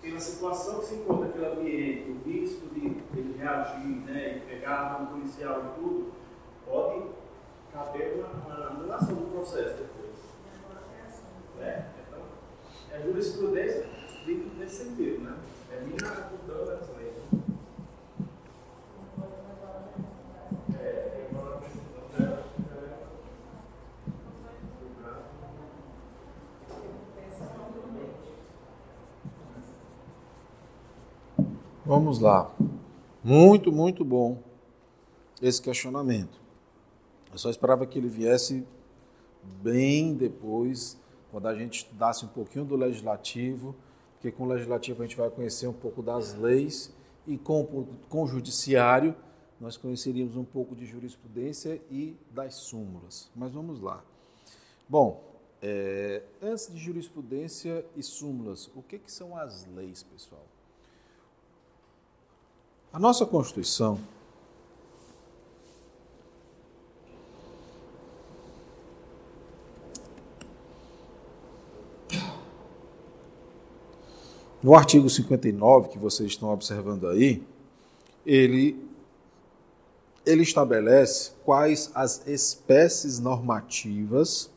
pela 0.00 0.20
situação 0.20 0.80
que 0.80 0.86
se 0.86 0.94
encontra 0.94 1.28
aquele 1.28 1.46
ambiente, 1.46 2.10
o 2.10 2.28
risco 2.28 2.66
de 2.74 2.86
ele 3.16 3.36
reagir, 3.38 4.04
né, 4.06 4.36
e 4.36 4.40
pegar 4.48 4.92
a 4.92 5.06
policial 5.06 5.60
e 5.60 5.80
tudo, 5.80 6.12
pode 6.66 7.02
caber 7.72 8.14
uma, 8.14 8.28
uma 8.28 8.66
anulação 8.68 9.14
do 9.14 9.32
processo 9.32 9.88
né? 11.58 11.90
Então, 12.06 12.20
é 12.92 13.02
jurisprudência 13.02 13.86
dentro 14.24 14.50
desse 14.50 14.84
sentido, 14.84 15.24
né? 15.24 15.36
Vamos 31.88 32.18
lá. 32.18 32.54
Muito, 33.24 33.72
muito 33.72 34.04
bom 34.04 34.42
esse 35.40 35.60
questionamento. 35.62 36.38
Eu 37.32 37.38
só 37.38 37.48
esperava 37.48 37.86
que 37.86 37.98
ele 37.98 38.08
viesse 38.08 38.62
bem 39.62 40.14
depois 40.14 41.00
quando 41.30 41.48
a 41.48 41.54
gente 41.54 41.78
estudasse 41.78 42.26
um 42.26 42.28
pouquinho 42.28 42.66
do 42.66 42.76
legislativo, 42.76 43.74
porque 44.18 44.32
com 44.32 44.44
o 44.44 44.48
legislativo 44.48 45.00
a 45.00 45.06
gente 45.06 45.16
vai 45.16 45.30
conhecer 45.30 45.68
um 45.68 45.72
pouco 45.72 46.02
das 46.02 46.34
leis 46.34 46.92
e 47.24 47.38
com, 47.38 47.86
com 48.08 48.24
o 48.24 48.26
judiciário 48.26 49.14
nós 49.60 49.76
conheceríamos 49.76 50.36
um 50.36 50.44
pouco 50.44 50.74
de 50.74 50.84
jurisprudência 50.84 51.80
e 51.90 52.16
das 52.30 52.54
súmulas. 52.54 53.30
Mas 53.34 53.52
vamos 53.52 53.80
lá. 53.80 54.04
Bom, 54.88 55.24
é, 55.60 56.22
antes 56.40 56.72
de 56.72 56.78
jurisprudência 56.78 57.84
e 57.96 58.02
súmulas, 58.02 58.70
o 58.74 58.82
que, 58.82 58.98
que 58.98 59.10
são 59.10 59.36
as 59.36 59.66
leis, 59.66 60.02
pessoal? 60.02 60.44
A 62.92 62.98
nossa 62.98 63.26
Constituição 63.26 63.98
No 74.60 74.74
artigo 74.74 75.08
59 75.08 75.88
que 75.88 75.98
vocês 75.98 76.32
estão 76.32 76.52
observando 76.52 77.06
aí, 77.06 77.42
ele 78.26 78.88
ele 80.26 80.42
estabelece 80.42 81.32
quais 81.42 81.90
as 81.94 82.26
espécies 82.26 83.18
normativas 83.18 84.50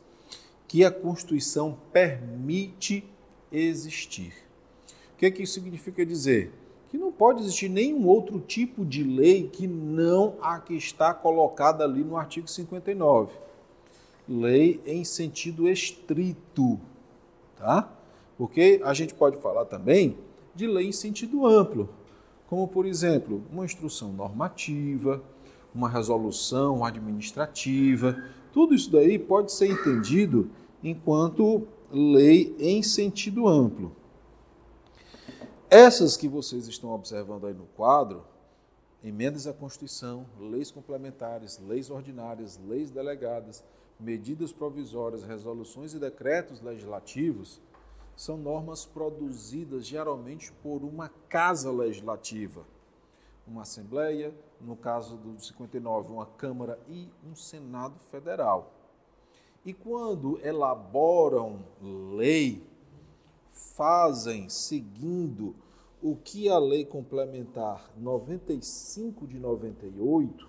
que 0.68 0.84
a 0.84 0.90
Constituição 0.90 1.78
permite 1.90 3.04
existir. 3.50 4.34
O 5.14 5.18
que, 5.18 5.26
é 5.26 5.30
que 5.30 5.44
isso 5.44 5.54
significa 5.54 6.04
dizer? 6.04 6.52
Que 6.90 6.98
não 6.98 7.10
pode 7.10 7.40
existir 7.40 7.70
nenhum 7.70 8.06
outro 8.06 8.38
tipo 8.40 8.84
de 8.84 9.02
lei 9.02 9.48
que 9.48 9.66
não 9.66 10.34
a 10.42 10.58
que 10.58 10.74
está 10.74 11.14
colocada 11.14 11.84
ali 11.84 12.04
no 12.04 12.16
artigo 12.18 12.48
59. 12.48 13.32
Lei 14.28 14.80
em 14.84 15.04
sentido 15.04 15.68
estrito, 15.68 16.78
tá? 17.56 17.90
Porque 18.42 18.80
a 18.82 18.92
gente 18.92 19.14
pode 19.14 19.36
falar 19.36 19.66
também 19.66 20.18
de 20.52 20.66
lei 20.66 20.88
em 20.88 20.92
sentido 20.92 21.46
amplo, 21.46 21.88
como 22.48 22.66
por 22.66 22.86
exemplo, 22.86 23.44
uma 23.52 23.64
instrução 23.64 24.12
normativa, 24.12 25.22
uma 25.72 25.88
resolução 25.88 26.84
administrativa, 26.84 28.20
tudo 28.52 28.74
isso 28.74 28.90
daí 28.90 29.16
pode 29.16 29.52
ser 29.52 29.70
entendido 29.70 30.50
enquanto 30.82 31.68
lei 31.88 32.52
em 32.58 32.82
sentido 32.82 33.46
amplo. 33.46 33.94
Essas 35.70 36.16
que 36.16 36.26
vocês 36.26 36.66
estão 36.66 36.90
observando 36.90 37.46
aí 37.46 37.54
no 37.54 37.66
quadro, 37.76 38.24
emendas 39.04 39.46
à 39.46 39.52
Constituição, 39.52 40.26
leis 40.40 40.68
complementares, 40.68 41.60
leis 41.60 41.90
ordinárias, 41.90 42.58
leis 42.66 42.90
delegadas, 42.90 43.62
medidas 44.00 44.52
provisórias, 44.52 45.22
resoluções 45.22 45.94
e 45.94 46.00
decretos 46.00 46.60
legislativos, 46.60 47.60
são 48.16 48.36
normas 48.36 48.84
produzidas 48.84 49.86
geralmente 49.86 50.52
por 50.62 50.82
uma 50.82 51.08
casa 51.28 51.70
legislativa, 51.70 52.64
uma 53.46 53.62
Assembleia, 53.62 54.34
no 54.60 54.76
caso 54.76 55.16
do 55.16 55.38
59, 55.40 56.12
uma 56.12 56.26
Câmara 56.26 56.78
e 56.88 57.08
um 57.28 57.34
Senado 57.34 57.98
Federal. 58.10 58.72
E 59.64 59.72
quando 59.72 60.40
elaboram 60.44 61.60
lei, 61.80 62.62
fazem 63.48 64.48
seguindo 64.48 65.54
o 66.02 66.16
que 66.16 66.48
a 66.48 66.58
Lei 66.58 66.84
Complementar 66.84 67.90
95 67.96 69.26
de 69.26 69.38
98 69.38 70.48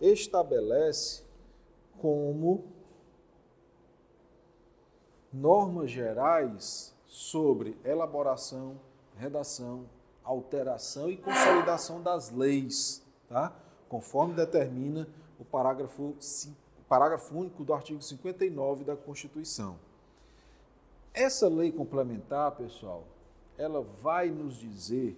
estabelece 0.00 1.22
como 1.98 2.64
normas 5.36 5.90
gerais 5.90 6.94
sobre 7.06 7.76
elaboração, 7.84 8.80
redação, 9.16 9.86
alteração 10.24 11.10
e 11.10 11.16
consolidação 11.16 12.02
das 12.02 12.30
leis, 12.30 13.04
tá? 13.28 13.54
conforme 13.88 14.34
determina 14.34 15.06
o 15.38 15.44
parágrafo, 15.44 16.16
parágrafo 16.88 17.36
único 17.36 17.62
do 17.64 17.74
artigo 17.74 18.00
59 18.02 18.84
da 18.84 18.96
Constituição. 18.96 19.78
Essa 21.12 21.48
lei 21.48 21.70
complementar, 21.70 22.52
pessoal, 22.52 23.04
ela 23.56 23.82
vai 23.82 24.30
nos 24.30 24.56
dizer 24.56 25.16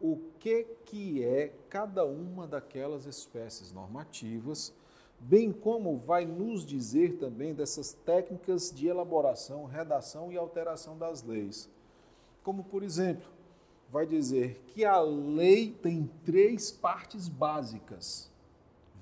o 0.00 0.18
que, 0.38 0.64
que 0.84 1.24
é 1.24 1.52
cada 1.68 2.04
uma 2.04 2.46
daquelas 2.46 3.06
espécies 3.06 3.72
normativas 3.72 4.74
bem 5.18 5.52
como 5.52 5.98
vai 5.98 6.24
nos 6.24 6.64
dizer 6.64 7.18
também 7.18 7.54
dessas 7.54 7.92
técnicas 7.92 8.70
de 8.70 8.86
elaboração, 8.86 9.64
redação 9.64 10.32
e 10.32 10.36
alteração 10.36 10.96
das 10.96 11.22
leis. 11.22 11.68
Como, 12.42 12.64
por 12.64 12.82
exemplo, 12.82 13.28
vai 13.90 14.06
dizer 14.06 14.62
que 14.68 14.84
a 14.84 15.00
lei 15.00 15.72
tem 15.82 16.10
três 16.24 16.70
partes 16.70 17.28
básicas. 17.28 18.30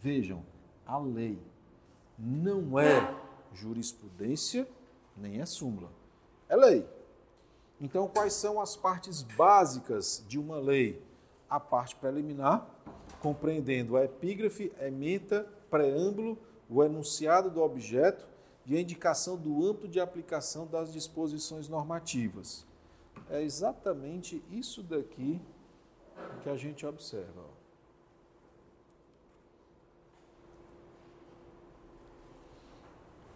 Vejam, 0.02 0.42
a 0.86 0.98
lei 0.98 1.38
não 2.18 2.78
é 2.78 3.14
jurisprudência 3.52 4.66
nem 5.16 5.40
é 5.40 5.46
súmula, 5.46 5.90
é 6.48 6.56
lei. 6.56 6.86
Então, 7.80 8.08
quais 8.08 8.32
são 8.32 8.60
as 8.60 8.76
partes 8.76 9.22
básicas 9.22 10.24
de 10.28 10.38
uma 10.38 10.58
lei? 10.58 11.02
A 11.48 11.60
parte 11.60 11.94
preliminar, 11.96 12.66
compreendendo 13.20 13.96
a 13.96 14.04
epígrafe, 14.04 14.72
ementa 14.80 15.46
preâmbulo, 15.74 16.38
o 16.70 16.84
enunciado 16.84 17.50
do 17.50 17.60
objeto 17.60 18.24
e 18.64 18.76
a 18.76 18.80
indicação 18.80 19.36
do 19.36 19.66
âmbito 19.66 19.88
de 19.88 19.98
aplicação 19.98 20.68
das 20.68 20.92
disposições 20.92 21.68
normativas. 21.68 22.64
É 23.28 23.42
exatamente 23.42 24.40
isso 24.52 24.84
daqui 24.84 25.40
que 26.44 26.48
a 26.48 26.56
gente 26.56 26.86
observa. 26.86 27.42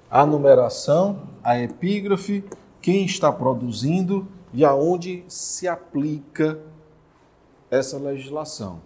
A 0.09 0.25
numeração, 0.25 1.29
a 1.43 1.59
epígrafe, 1.59 2.49
quem 2.81 3.05
está 3.05 3.33
produzindo 3.33 4.29
e 4.55 4.65
aonde 4.65 5.25
se 5.27 5.67
aplica 5.67 6.63
essa 7.69 7.99
legislação. 7.99 8.81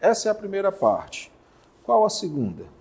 Essa 0.00 0.28
é 0.28 0.32
a 0.32 0.34
primeira 0.34 0.72
parte. 0.72 1.30
Qual 1.84 2.04
a 2.04 2.10
segunda? 2.10 2.75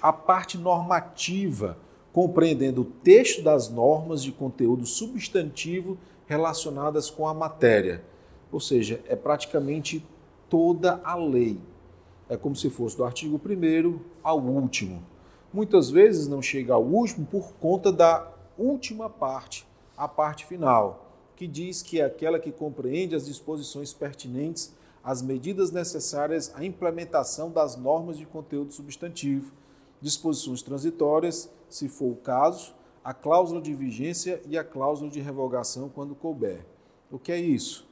A 0.00 0.12
parte 0.12 0.56
normativa, 0.56 1.78
compreendendo 2.12 2.82
o 2.82 2.84
texto 2.84 3.42
das 3.42 3.68
normas 3.68 4.22
de 4.22 4.32
conteúdo 4.32 4.86
substantivo 4.86 5.98
relacionadas 6.26 7.10
com 7.10 7.26
a 7.26 7.34
matéria. 7.34 8.04
Ou 8.50 8.60
seja, 8.60 9.02
é 9.08 9.16
praticamente 9.16 10.04
toda 10.48 11.00
a 11.04 11.14
lei. 11.14 11.60
É 12.28 12.36
como 12.36 12.54
se 12.54 12.70
fosse 12.70 12.96
do 12.96 13.04
artigo 13.04 13.40
1 13.44 13.98
ao 14.22 14.40
último. 14.40 15.02
Muitas 15.52 15.90
vezes 15.90 16.28
não 16.28 16.42
chega 16.42 16.74
ao 16.74 16.82
último 16.82 17.26
por 17.26 17.52
conta 17.54 17.90
da 17.90 18.30
última 18.58 19.08
parte, 19.08 19.66
a 19.96 20.06
parte 20.06 20.44
final, 20.44 21.06
que 21.34 21.46
diz 21.46 21.80
que 21.80 22.00
é 22.00 22.04
aquela 22.04 22.38
que 22.38 22.52
compreende 22.52 23.14
as 23.14 23.26
disposições 23.26 23.92
pertinentes 23.92 24.74
às 25.08 25.22
medidas 25.22 25.70
necessárias 25.70 26.52
à 26.54 26.62
implementação 26.62 27.50
das 27.50 27.78
normas 27.78 28.18
de 28.18 28.26
conteúdo 28.26 28.74
substantivo 28.74 29.54
disposições 30.02 30.60
transitórias, 30.60 31.50
se 31.66 31.88
for 31.88 32.12
o 32.12 32.16
caso, 32.16 32.74
a 33.02 33.14
cláusula 33.14 33.58
de 33.62 33.72
vigência 33.74 34.38
e 34.46 34.58
a 34.58 34.62
cláusula 34.62 35.10
de 35.10 35.18
revogação 35.18 35.88
quando 35.88 36.14
couber. 36.14 36.62
O 37.10 37.18
que 37.18 37.32
é 37.32 37.40
isso? 37.40 37.88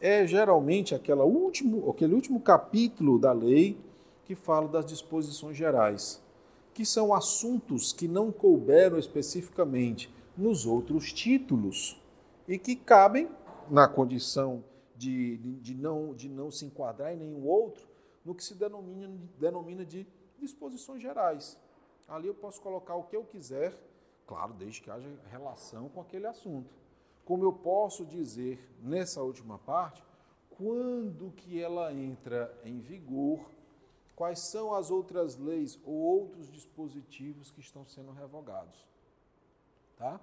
É 0.00 0.26
geralmente 0.26 0.94
aquela 0.94 1.22
último, 1.22 1.90
aquele 1.90 2.14
último 2.14 2.40
capítulo 2.40 3.18
da 3.18 3.30
lei 3.30 3.78
que 4.24 4.34
fala 4.34 4.68
das 4.68 4.86
disposições 4.86 5.54
gerais, 5.54 6.18
que 6.72 6.86
são 6.86 7.12
assuntos 7.12 7.92
que 7.92 8.08
não 8.08 8.32
couberam 8.32 8.98
especificamente 8.98 10.10
nos 10.34 10.64
outros 10.64 11.12
títulos 11.12 12.00
e 12.48 12.56
que 12.56 12.74
cabem 12.74 13.28
na 13.70 13.86
condição 13.86 14.64
de, 14.98 15.36
de, 15.60 15.74
não, 15.74 16.12
de 16.12 16.28
não 16.28 16.50
se 16.50 16.66
enquadrar 16.66 17.14
em 17.14 17.16
nenhum 17.16 17.46
outro 17.46 17.88
no 18.24 18.34
que 18.34 18.42
se 18.42 18.54
denomina, 18.54 19.08
denomina 19.38 19.84
de 19.84 20.06
disposições 20.38 21.00
gerais. 21.00 21.56
Ali 22.08 22.26
eu 22.26 22.34
posso 22.34 22.60
colocar 22.60 22.96
o 22.96 23.04
que 23.04 23.16
eu 23.16 23.24
quiser, 23.24 23.78
claro, 24.26 24.52
desde 24.54 24.82
que 24.82 24.90
haja 24.90 25.08
relação 25.30 25.88
com 25.88 26.00
aquele 26.00 26.26
assunto. 26.26 26.74
Como 27.24 27.44
eu 27.44 27.52
posso 27.52 28.04
dizer 28.04 28.58
nessa 28.82 29.22
última 29.22 29.58
parte, 29.58 30.02
quando 30.50 31.30
que 31.32 31.62
ela 31.62 31.92
entra 31.92 32.52
em 32.64 32.80
vigor, 32.80 33.38
quais 34.16 34.50
são 34.50 34.74
as 34.74 34.90
outras 34.90 35.36
leis 35.36 35.78
ou 35.84 35.94
outros 35.94 36.50
dispositivos 36.50 37.52
que 37.52 37.60
estão 37.60 37.86
sendo 37.86 38.10
revogados. 38.10 38.88
Tá? 39.96 40.20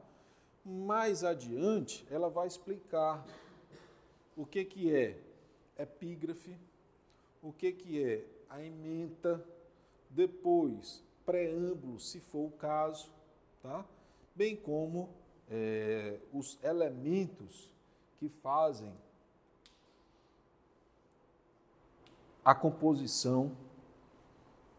Mais 0.65 1.23
adiante, 1.23 2.05
ela 2.09 2.29
vai 2.29 2.47
explicar 2.47 3.25
o 4.35 4.45
que, 4.45 4.65
que 4.65 4.93
é 4.93 5.17
epígrafe, 5.77 6.57
o 7.41 7.51
que, 7.51 7.71
que 7.71 8.03
é 8.03 8.25
a 8.49 8.61
ementa, 8.61 9.43
depois 10.09 11.03
preâmbulo, 11.25 11.99
se 11.99 12.19
for 12.19 12.47
o 12.47 12.51
caso, 12.51 13.09
tá? 13.61 13.83
bem 14.35 14.55
como 14.55 15.09
é, 15.49 16.19
os 16.33 16.57
elementos 16.63 17.71
que 18.17 18.29
fazem 18.29 18.93
a 22.43 22.53
composição 22.53 23.51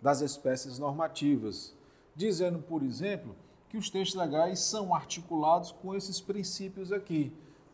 das 0.01 0.21
espécies 0.21 0.79
normativas, 0.79 1.75
dizendo, 2.15 2.61
por 2.61 2.83
exemplo, 2.83 3.35
que 3.69 3.77
os 3.77 3.91
textos 3.91 4.19
legais 4.19 4.61
são 4.61 4.95
articulados 4.95 5.73
com 5.73 5.95
esses 5.95 6.21
princípios 6.21 6.93
aqui. 6.93 7.33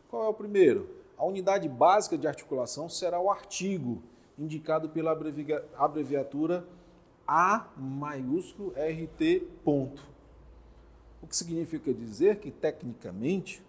Qual 0.09 0.25
é 0.25 0.29
o 0.29 0.35
primeiro? 0.35 1.02
A 1.23 1.25
unidade 1.25 1.69
básica 1.69 2.19
de 2.19 2.27
articulação 2.27 2.89
será 2.89 3.21
o 3.21 3.31
artigo, 3.31 4.03
indicado 4.37 4.89
pela 4.89 5.17
abreviatura 5.79 6.67
a 7.25 7.69
maiúsculo 7.77 8.71
RT 8.71 9.47
ponto. 9.63 10.05
O 11.23 11.29
que 11.29 11.37
significa 11.37 11.95
dizer 11.95 12.41
que, 12.41 12.51
tecnicamente, 12.51 13.63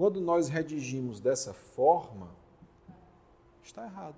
Quando 0.00 0.18
nós 0.18 0.48
redigimos 0.48 1.20
dessa 1.20 1.52
forma, 1.52 2.30
está 3.62 3.84
errado. 3.84 4.16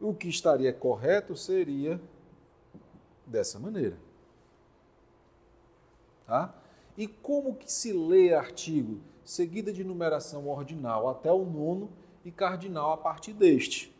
O 0.00 0.14
que 0.14 0.28
estaria 0.28 0.72
correto 0.72 1.36
seria 1.36 2.00
dessa 3.26 3.58
maneira. 3.58 3.98
Tá? 6.26 6.54
E 6.96 7.08
como 7.08 7.56
que 7.56 7.72
se 7.72 7.92
lê 7.92 8.32
artigo? 8.32 9.00
Seguida 9.24 9.72
de 9.72 9.82
numeração 9.82 10.48
ordinal 10.48 11.08
até 11.08 11.32
o 11.32 11.44
nono 11.44 11.90
e 12.24 12.30
cardinal 12.30 12.92
a 12.92 12.96
partir 12.96 13.32
deste. 13.32 13.94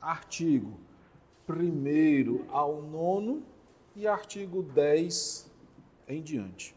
Artigo 0.00 0.78
primeiro 1.48 2.44
ao 2.50 2.82
nono 2.82 3.42
e 3.96 4.06
artigo 4.06 4.62
10 4.62 5.50
em 6.06 6.22
diante. 6.22 6.76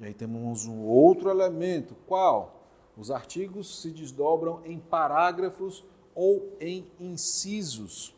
E 0.00 0.06
aí 0.06 0.14
temos 0.14 0.66
um 0.66 0.80
outro 0.80 1.28
elemento, 1.28 1.94
qual? 2.06 2.64
Os 2.96 3.10
artigos 3.10 3.82
se 3.82 3.90
desdobram 3.90 4.62
em 4.64 4.78
parágrafos 4.78 5.84
ou 6.14 6.56
em 6.58 6.90
incisos. 6.98 8.16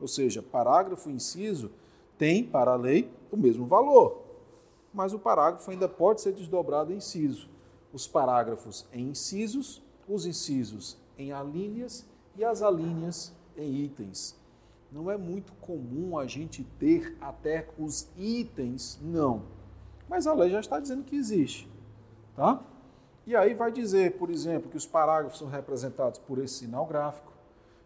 Ou 0.00 0.08
seja, 0.08 0.42
parágrafo 0.42 1.08
e 1.08 1.12
inciso 1.14 1.70
tem 2.18 2.44
para 2.44 2.72
a 2.72 2.76
lei 2.76 3.08
o 3.30 3.36
mesmo 3.36 3.64
valor, 3.64 4.24
mas 4.92 5.12
o 5.12 5.20
parágrafo 5.20 5.70
ainda 5.70 5.88
pode 5.88 6.20
ser 6.20 6.32
desdobrado 6.32 6.92
em 6.92 6.96
inciso. 6.96 7.48
Os 7.92 8.06
parágrafos 8.06 8.86
em 8.92 9.10
incisos, 9.10 9.82
os 10.08 10.26
incisos 10.26 10.96
em 11.16 11.32
alíneas 11.32 12.06
e 12.36 12.44
as 12.44 12.62
alíneas 12.62 13.32
em 13.56 13.84
itens. 13.84 14.36
Não 14.90 15.10
é 15.10 15.16
muito 15.18 15.52
comum 15.54 16.18
a 16.18 16.26
gente 16.26 16.64
ter 16.78 17.16
até 17.20 17.68
os 17.78 18.08
itens, 18.16 18.98
não. 19.02 19.42
Mas 20.08 20.26
a 20.26 20.32
lei 20.32 20.50
já 20.50 20.60
está 20.60 20.80
dizendo 20.80 21.04
que 21.04 21.16
existe, 21.16 21.68
tá? 22.34 22.62
E 23.26 23.36
aí 23.36 23.52
vai 23.52 23.70
dizer, 23.70 24.16
por 24.16 24.30
exemplo, 24.30 24.70
que 24.70 24.76
os 24.76 24.86
parágrafos 24.86 25.38
são 25.38 25.48
representados 25.48 26.18
por 26.18 26.38
esse 26.38 26.60
sinal 26.60 26.86
gráfico, 26.86 27.30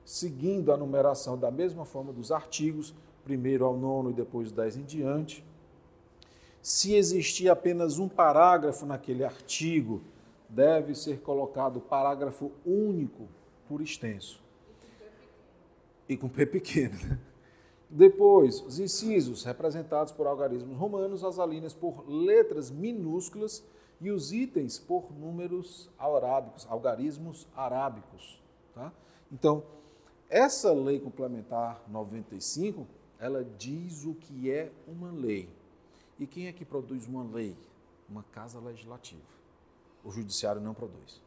seguindo 0.05 0.73
a 0.73 0.77
numeração 0.77 1.37
da 1.37 1.51
mesma 1.51 1.85
forma 1.85 2.13
dos 2.13 2.31
artigos, 2.31 2.95
primeiro 3.25 3.65
ao 3.65 3.77
nono 3.77 4.11
e 4.11 4.13
depois 4.13 4.53
dez 4.53 4.77
em 4.77 4.85
diante. 4.85 5.45
Se 6.63 6.95
existir 6.95 7.49
apenas 7.49 7.99
um 7.99 8.09
parágrafo 8.09 8.87
naquele 8.87 9.25
artigo, 9.25 10.01
deve 10.49 10.95
ser 10.95 11.21
colocado 11.21 11.81
parágrafo 11.81 12.53
único 12.65 13.29
por 13.69 13.81
extenso. 13.81 14.41
E 16.09 16.17
com 16.17 16.29
P 16.29 16.47
pequeno. 16.47 16.97
Né? 17.05 17.19
Depois, 17.91 18.61
os 18.61 18.79
incisos, 18.79 19.43
representados 19.43 20.13
por 20.13 20.27
algarismos 20.27 20.79
romanos, 20.79 21.25
as 21.25 21.39
alíneas 21.39 21.75
por 21.75 22.09
letras 22.09 22.71
minúsculas 22.71 23.65
e 24.01 24.11
os 24.11 24.33
itens 24.33 24.79
por 24.79 25.13
números 25.13 25.91
arábicos, 25.99 26.67
algarismos 26.71 27.49
arábicos. 27.57 28.41
Tá? 28.73 28.93
Então, 29.31 29.65
essa 30.31 30.73
lei 30.73 31.01
complementar 31.01 31.83
95, 31.89 32.87
ela 33.19 33.45
diz 33.59 34.05
o 34.05 34.15
que 34.15 34.51
é 34.51 34.71
uma 34.87 35.11
lei. 35.11 35.49
E 36.23 36.27
quem 36.29 36.47
é 36.47 36.53
que 36.53 36.65
produz 36.65 37.05
uma 37.09 37.25
lei? 37.25 37.57
Uma 38.09 38.23
casa 38.23 38.61
legislativa. 38.61 39.21
O 40.05 40.13
judiciário 40.13 40.61
não 40.61 40.73
produz. 40.73 41.21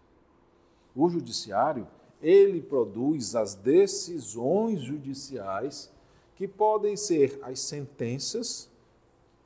O 0.95 1.09
judiciário, 1.09 1.85
ele 2.21 2.61
produz 2.61 3.35
as 3.35 3.55
decisões 3.55 4.79
judiciais 4.79 5.91
que 6.37 6.47
podem 6.47 6.95
ser 6.95 7.37
as 7.41 7.59
sentenças, 7.59 8.69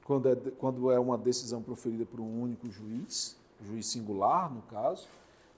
quando 0.05 0.29
é, 0.29 0.35
quando 0.35 0.91
é 0.91 0.99
uma 0.99 1.17
decisão 1.17 1.63
proferida 1.63 2.05
por 2.05 2.19
um 2.19 2.43
único 2.43 2.69
juiz, 2.69 3.35
juiz 3.59 3.87
singular, 3.87 4.53
no 4.53 4.61
caso, 4.61 5.07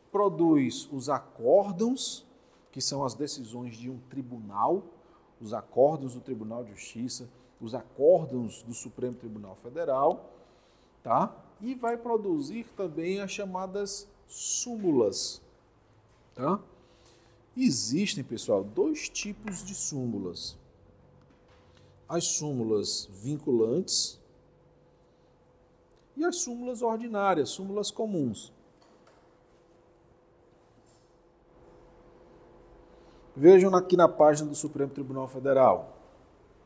produz 0.09 0.87
os 0.89 1.09
acórdãos, 1.09 2.25
que 2.71 2.79
são 2.79 3.03
as 3.03 3.13
decisões 3.13 3.75
de 3.75 3.89
um 3.89 3.99
tribunal, 4.09 4.83
os 5.41 5.53
acórdãos 5.53 6.13
do 6.13 6.21
Tribunal 6.21 6.63
de 6.63 6.71
Justiça, 6.71 7.27
os 7.61 7.75
acórdãos 7.75 8.63
do 8.63 8.73
Supremo 8.73 9.15
Tribunal 9.15 9.55
Federal, 9.55 10.31
tá? 11.03 11.35
E 11.61 11.75
vai 11.75 11.95
produzir 11.95 12.65
também 12.75 13.21
as 13.21 13.31
chamadas 13.31 14.07
súmulas, 14.27 15.41
tá? 16.33 16.59
Existem, 17.55 18.23
pessoal, 18.23 18.63
dois 18.63 19.07
tipos 19.09 19.63
de 19.63 19.75
súmulas 19.75 20.59
as 22.11 22.25
súmulas 22.25 23.07
vinculantes 23.09 24.19
e 26.17 26.25
as 26.25 26.35
súmulas 26.41 26.81
ordinárias, 26.81 27.51
súmulas 27.51 27.89
comuns. 27.89 28.51
Vejam 33.33 33.73
aqui 33.73 33.95
na 33.95 34.09
página 34.09 34.49
do 34.49 34.55
Supremo 34.55 34.91
Tribunal 34.91 35.25
Federal. 35.29 36.00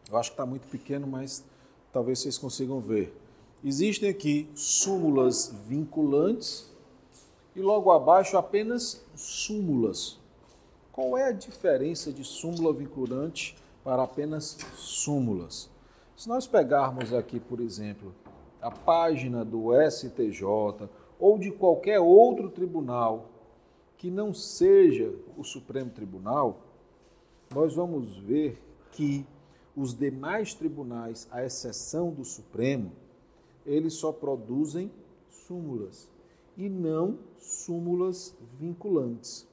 Eu 0.09 0.17
acho 0.17 0.31
que 0.31 0.33
está 0.33 0.45
muito 0.45 0.67
pequeno, 0.67 1.07
mas 1.07 1.43
talvez 1.91 2.19
vocês 2.19 2.37
consigam 2.37 2.79
ver. 2.79 3.15
Existem 3.63 4.09
aqui 4.09 4.49
súmulas 4.53 5.53
vinculantes 5.67 6.71
e 7.55 7.61
logo 7.61 7.91
abaixo 7.91 8.37
apenas 8.37 9.03
súmulas. 9.15 10.19
Qual 10.91 11.17
é 11.17 11.29
a 11.29 11.31
diferença 11.31 12.11
de 12.11 12.23
súmula 12.23 12.73
vinculante 12.73 13.55
para 13.85 14.01
apenas 14.01 14.57
súmulas. 14.73 15.69
Se 16.17 16.27
nós 16.27 16.47
pegarmos 16.47 17.13
aqui, 17.13 17.39
por 17.39 17.59
exemplo, 17.59 18.15
a 18.59 18.71
página 18.71 19.45
do 19.45 19.69
STJ 19.79 20.43
ou 21.19 21.37
de 21.37 21.51
qualquer 21.51 21.99
outro 21.99 22.49
tribunal 22.49 23.29
que 23.95 24.09
não 24.09 24.33
seja 24.33 25.13
o 25.37 25.43
Supremo 25.43 25.91
Tribunal, 25.91 26.61
nós 27.53 27.75
vamos 27.75 28.17
ver 28.17 28.59
que 28.91 29.23
os 29.75 29.93
demais 29.93 30.53
tribunais, 30.53 31.27
à 31.31 31.43
exceção 31.43 32.11
do 32.11 32.23
Supremo, 32.23 32.91
eles 33.65 33.93
só 33.93 34.11
produzem 34.11 34.91
súmulas 35.29 36.09
e 36.55 36.69
não 36.69 37.19
súmulas 37.39 38.35
vinculantes. 38.57 39.47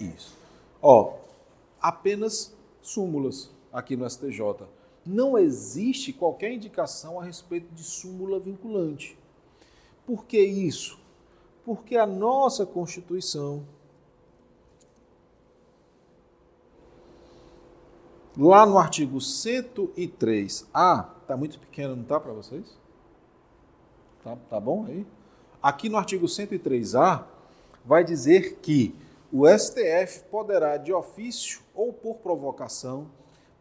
Isso. 0.00 0.36
Ó, 0.82 1.14
apenas 1.80 2.54
súmulas 2.82 3.50
aqui 3.72 3.96
no 3.96 4.08
STJ. 4.08 4.66
Não 5.06 5.38
existe 5.38 6.12
qualquer 6.12 6.52
indicação 6.52 7.20
a 7.20 7.24
respeito 7.24 7.72
de 7.74 7.84
súmula 7.84 8.40
vinculante. 8.40 9.18
Por 10.06 10.24
que 10.24 10.40
isso? 10.40 10.98
Porque 11.64 11.96
a 11.96 12.06
nossa 12.06 12.66
Constituição, 12.66 13.64
lá 18.36 18.66
no 18.66 18.78
artigo 18.78 19.18
103A, 19.18 21.08
está 21.22 21.36
muito 21.36 21.58
pequeno, 21.58 21.94
não 21.94 22.02
está 22.02 22.18
para 22.18 22.32
vocês? 22.32 22.78
Tá, 24.22 24.36
tá 24.48 24.58
bom 24.60 24.86
aí? 24.86 25.06
Aqui 25.62 25.88
no 25.88 25.96
artigo 25.96 26.26
103A, 26.26 27.24
vai 27.84 28.02
dizer 28.04 28.58
que 28.60 28.94
o 29.32 29.46
STF 29.48 30.24
poderá, 30.30 30.76
de 30.76 30.92
ofício 30.92 31.60
ou 31.74 31.92
por 31.92 32.18
provocação, 32.18 33.08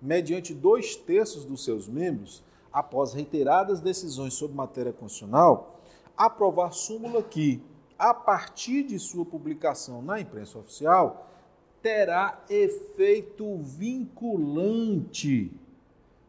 mediante 0.02 0.54
dois 0.54 0.96
terços 0.96 1.46
dos 1.46 1.64
seus 1.64 1.88
membros, 1.88 2.44
após 2.72 3.14
reiteradas 3.14 3.80
decisões 3.80 4.34
sobre 4.34 4.56
matéria 4.56 4.92
constitucional, 4.92 5.80
aprovar 6.18 6.72
súmula 6.72 7.22
que, 7.22 7.62
a 7.98 8.14
partir 8.14 8.84
de 8.84 9.00
sua 9.00 9.26
publicação 9.26 10.02
na 10.02 10.20
imprensa 10.20 10.58
oficial, 10.58 11.30
terá 11.84 12.42
efeito 12.50 13.58
vinculante. 13.58 15.52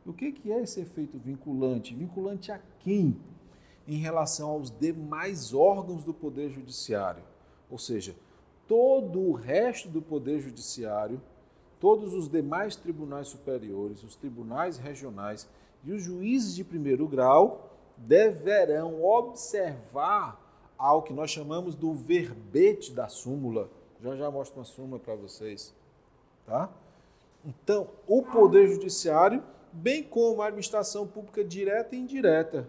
O 0.05 0.13
que 0.13 0.35
é 0.51 0.61
esse 0.61 0.81
efeito 0.81 1.17
vinculante? 1.17 1.95
Vinculante 1.95 2.51
a 2.51 2.61
quem? 2.81 3.17
Em 3.87 3.97
relação 3.99 4.51
aos 4.51 4.71
demais 4.71 5.55
órgãos 5.55 6.03
do 6.03 6.13
Poder 6.13 6.51
Judiciário. 6.51 7.23
Ou 7.71 7.79
seja, 7.79 8.17
todo 8.67 9.21
o 9.21 9.33
resto 9.33 9.89
do 9.89 10.03
Poder 10.03 10.41
Judiciário, 10.41 11.23
todos 11.79 12.13
os 12.13 12.29
demais 12.29 12.75
tribunais 12.75 13.29
superiores, 13.29 14.03
os 14.03 14.17
tribunais 14.17 14.77
regionais 14.77 15.49
e 15.85 15.93
os 15.93 16.03
juízes 16.03 16.57
de 16.57 16.65
primeiro 16.65 17.07
grau 17.07 17.71
deverão 17.97 19.05
observar 19.05 20.41
ao 20.77 21.03
que 21.03 21.13
nós 21.13 21.31
chamamos 21.31 21.77
do 21.77 21.95
verbete 21.95 22.93
da 22.93 23.07
súmula. 23.07 23.71
Já 24.05 24.15
já 24.17 24.31
mostro 24.31 24.59
uma 24.59 24.67
súmula 24.67 25.01
para 25.01 25.15
vocês, 25.15 25.75
tá? 26.45 26.71
Então, 27.43 27.89
o 28.07 28.23
Poder 28.23 28.69
Judiciário, 28.69 29.43
bem 29.73 30.03
como 30.03 30.43
a 30.43 30.49
administração 30.49 31.07
pública 31.07 31.43
direta 31.43 31.97
e 31.97 32.01
indireta, 32.01 32.69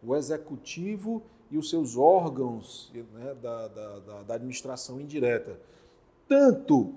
o 0.00 0.14
executivo 0.14 1.24
e 1.50 1.58
os 1.58 1.68
seus 1.68 1.96
órgãos 1.96 2.92
né, 2.94 3.34
da, 3.34 3.66
da, 3.66 4.22
da 4.22 4.34
administração 4.34 5.00
indireta, 5.00 5.58
tanto 6.28 6.94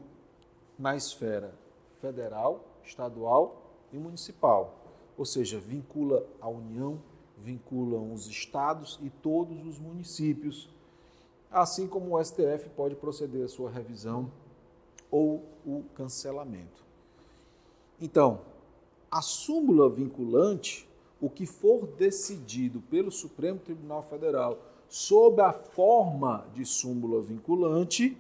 na 0.78 0.96
esfera 0.96 1.52
federal, 1.98 2.64
estadual 2.84 3.72
e 3.92 3.98
municipal. 3.98 4.84
Ou 5.18 5.26
seja, 5.26 5.60
vincula 5.60 6.24
a 6.40 6.48
União, 6.48 7.02
vinculam 7.40 8.14
os 8.14 8.28
estados 8.28 9.00
e 9.02 9.10
todos 9.10 9.66
os 9.66 9.80
municípios, 9.80 10.70
assim 11.54 11.88
como 11.88 12.16
o 12.16 12.24
STF 12.24 12.70
pode 12.76 12.96
proceder 12.96 13.46
à 13.46 13.48
sua 13.48 13.70
revisão 13.70 14.32
ou 15.12 15.46
o 15.66 15.84
cancelamento. 15.94 16.84
Então, 18.02 18.42
a 19.12 19.22
súmula 19.22 19.88
vinculante, 19.88 20.90
o 21.22 21.30
que 21.30 21.46
for 21.46 21.86
decidido 21.86 22.82
pelo 22.82 23.12
Supremo 23.12 23.60
Tribunal 23.60 24.02
Federal 24.02 24.58
sob 24.90 25.42
a 25.42 25.54
forma 25.54 26.46
de 26.54 26.66
súmula 26.66 27.22
vinculante, 27.22 28.18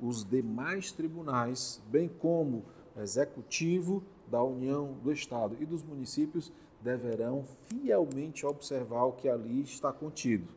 os 0.00 0.24
demais 0.24 0.90
tribunais, 0.92 1.82
bem 1.88 2.08
como 2.08 2.64
executivo 2.96 4.02
da 4.26 4.42
União, 4.42 4.94
do 5.02 5.12
Estado 5.12 5.56
e 5.60 5.66
dos 5.66 5.82
municípios, 5.82 6.52
deverão 6.80 7.44
fielmente 7.66 8.46
observar 8.46 9.04
o 9.04 9.12
que 9.12 9.28
ali 9.28 9.62
está 9.62 9.92
contido, 9.92 10.48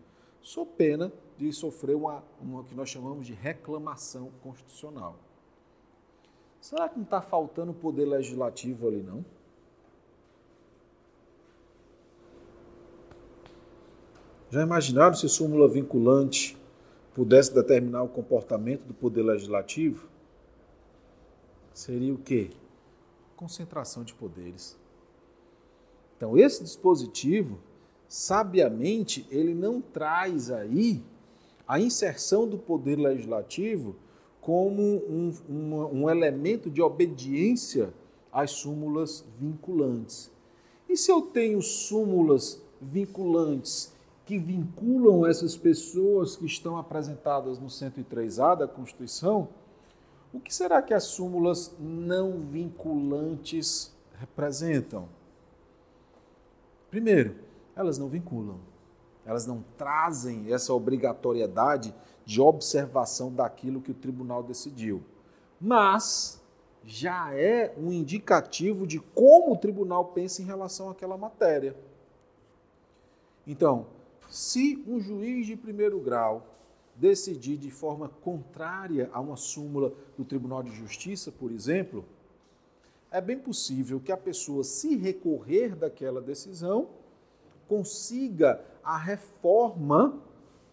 sob 0.41 0.71
pena 0.77 1.11
de 1.41 1.51
sofrer 1.51 1.95
uma, 1.95 2.23
uma 2.39 2.63
que 2.63 2.75
nós 2.75 2.87
chamamos 2.87 3.25
de 3.25 3.33
reclamação 3.33 4.31
constitucional. 4.43 5.17
Será 6.61 6.87
que 6.87 6.95
não 6.95 7.03
está 7.03 7.19
faltando 7.19 7.73
poder 7.73 8.05
legislativo 8.05 8.87
ali, 8.87 9.01
não? 9.01 9.25
Já 14.51 14.61
imaginaram 14.61 15.15
se 15.15 15.27
súmula 15.27 15.67
vinculante 15.67 16.55
pudesse 17.15 17.51
determinar 17.55 18.03
o 18.03 18.07
comportamento 18.07 18.83
do 18.83 18.93
poder 18.93 19.23
legislativo? 19.23 20.07
Seria 21.73 22.13
o 22.13 22.19
quê? 22.19 22.51
Concentração 23.35 24.03
de 24.03 24.13
poderes. 24.13 24.77
Então, 26.15 26.37
esse 26.37 26.63
dispositivo, 26.63 27.59
sabiamente, 28.07 29.25
ele 29.31 29.55
não 29.55 29.81
traz 29.81 30.51
aí 30.51 31.03
a 31.71 31.79
inserção 31.79 32.45
do 32.45 32.57
poder 32.57 32.97
legislativo 32.97 33.95
como 34.41 34.81
um, 34.81 35.33
um, 35.49 36.01
um 36.01 36.09
elemento 36.09 36.69
de 36.69 36.81
obediência 36.81 37.93
às 38.29 38.51
súmulas 38.51 39.23
vinculantes. 39.39 40.29
E 40.89 40.97
se 40.97 41.09
eu 41.09 41.21
tenho 41.21 41.61
súmulas 41.61 42.61
vinculantes 42.81 43.93
que 44.25 44.37
vinculam 44.37 45.25
essas 45.25 45.55
pessoas 45.55 46.35
que 46.35 46.45
estão 46.45 46.75
apresentadas 46.75 47.57
no 47.57 47.67
103A 47.67 48.57
da 48.57 48.67
Constituição, 48.67 49.47
o 50.33 50.41
que 50.41 50.53
será 50.53 50.81
que 50.81 50.93
as 50.93 51.05
súmulas 51.05 51.73
não 51.79 52.41
vinculantes 52.41 53.95
representam? 54.19 55.07
Primeiro, 56.89 57.33
elas 57.77 57.97
não 57.97 58.09
vinculam. 58.09 58.59
Elas 59.25 59.45
não 59.45 59.63
trazem 59.77 60.51
essa 60.51 60.73
obrigatoriedade 60.73 61.93
de 62.25 62.41
observação 62.41 63.33
daquilo 63.33 63.81
que 63.81 63.91
o 63.91 63.95
tribunal 63.95 64.43
decidiu. 64.43 65.03
Mas 65.59 66.41
já 66.83 67.33
é 67.33 67.73
um 67.77 67.91
indicativo 67.91 68.87
de 68.87 68.99
como 68.99 69.53
o 69.53 69.57
tribunal 69.57 70.05
pensa 70.05 70.41
em 70.41 70.45
relação 70.45 70.89
àquela 70.89 71.17
matéria. 71.17 71.75
Então, 73.45 73.87
se 74.29 74.83
um 74.87 74.99
juiz 74.99 75.45
de 75.45 75.55
primeiro 75.55 75.99
grau 75.99 76.47
decidir 76.95 77.57
de 77.57 77.71
forma 77.71 78.09
contrária 78.21 79.09
a 79.13 79.19
uma 79.19 79.35
súmula 79.35 79.93
do 80.17 80.23
Tribunal 80.23 80.63
de 80.63 80.71
Justiça, 80.71 81.31
por 81.31 81.51
exemplo, 81.51 82.05
é 83.11 83.19
bem 83.19 83.37
possível 83.37 83.99
que 83.99 84.11
a 84.11 84.17
pessoa, 84.17 84.63
se 84.63 84.95
recorrer 84.95 85.75
daquela 85.75 86.21
decisão, 86.21 86.89
consiga 87.71 88.61
a 88.83 88.97
reforma, 88.97 90.21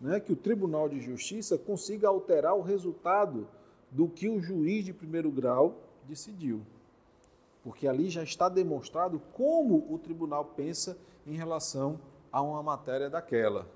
né, 0.01 0.18
que 0.18 0.32
o 0.32 0.36
Tribunal 0.36 0.88
de 0.88 1.01
Justiça 1.01 1.57
consiga 1.57 2.09
alterar 2.09 2.57
o 2.57 2.61
resultado 2.61 3.46
do 3.88 4.09
que 4.09 4.28
o 4.28 4.40
juiz 4.40 4.84
de 4.84 4.92
primeiro 4.92 5.30
grau 5.30 5.76
decidiu. 6.09 6.61
Porque 7.62 7.86
ali 7.86 8.11
já 8.11 8.24
está 8.24 8.49
demonstrado 8.49 9.22
como 9.32 9.86
o 9.88 9.96
tribunal 9.96 10.44
pensa 10.44 10.99
em 11.24 11.34
relação 11.34 12.01
a 12.32 12.42
uma 12.42 12.64
matéria 12.64 13.09
daquela. 13.09 13.68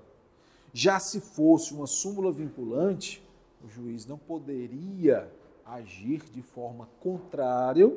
Já 0.73 0.99
se 0.99 1.21
fosse 1.21 1.73
uma 1.73 1.87
súmula 1.87 2.29
vinculante, 2.29 3.25
o 3.63 3.69
juiz 3.69 4.05
não 4.05 4.17
poderia 4.17 5.31
agir 5.65 6.23
de 6.29 6.41
forma 6.41 6.89
contrária 6.99 7.89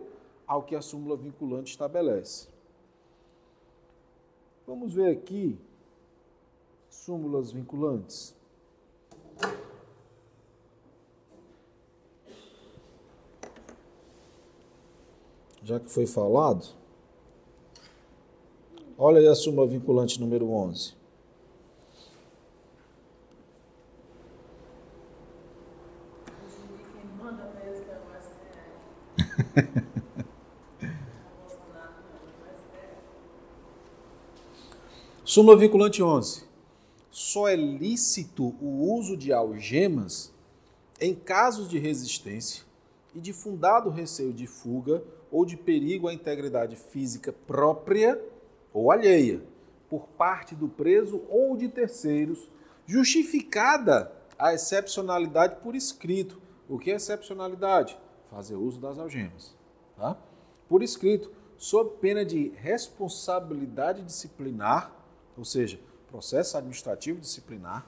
ao 0.46 0.62
que 0.62 0.76
a 0.76 0.80
súmula 0.80 1.16
vinculante 1.16 1.72
estabelece. 1.72 2.55
Vamos 4.66 4.92
ver 4.92 5.12
aqui 5.12 5.56
súmulas 6.90 7.52
vinculantes. 7.52 8.34
Já 15.62 15.78
que 15.78 15.88
foi 15.88 16.06
falado, 16.06 16.66
olha 18.98 19.20
aí 19.20 19.28
a 19.28 19.34
súmula 19.36 19.66
vinculante 19.68 20.20
número 20.20 20.50
11. 20.50 20.94
Súmula 35.36 35.54
vinculante 35.54 36.02
11. 36.02 36.44
Só 37.10 37.46
é 37.46 37.54
lícito 37.54 38.54
o 38.58 38.90
uso 38.90 39.18
de 39.18 39.34
algemas 39.34 40.32
em 40.98 41.14
casos 41.14 41.68
de 41.68 41.78
resistência 41.78 42.64
e 43.14 43.20
de 43.20 43.34
fundado 43.34 43.90
receio 43.90 44.32
de 44.32 44.46
fuga 44.46 45.04
ou 45.30 45.44
de 45.44 45.54
perigo 45.54 46.08
à 46.08 46.14
integridade 46.14 46.74
física 46.74 47.34
própria 47.46 48.18
ou 48.72 48.90
alheia, 48.90 49.42
por 49.90 50.08
parte 50.08 50.54
do 50.54 50.68
preso 50.68 51.22
ou 51.28 51.54
de 51.54 51.68
terceiros, 51.68 52.50
justificada 52.86 54.10
a 54.38 54.54
excepcionalidade 54.54 55.56
por 55.56 55.76
escrito. 55.76 56.40
O 56.66 56.78
que 56.78 56.90
é 56.90 56.94
excepcionalidade? 56.94 57.98
Fazer 58.30 58.54
uso 58.54 58.80
das 58.80 58.98
algemas. 58.98 59.54
Tá? 59.98 60.16
Por 60.66 60.82
escrito, 60.82 61.30
sob 61.58 61.90
pena 62.00 62.24
de 62.24 62.54
responsabilidade 62.56 64.00
disciplinar 64.00 64.96
ou 65.36 65.44
seja, 65.44 65.78
processo 66.06 66.56
administrativo 66.56 67.20
disciplinar, 67.20 67.86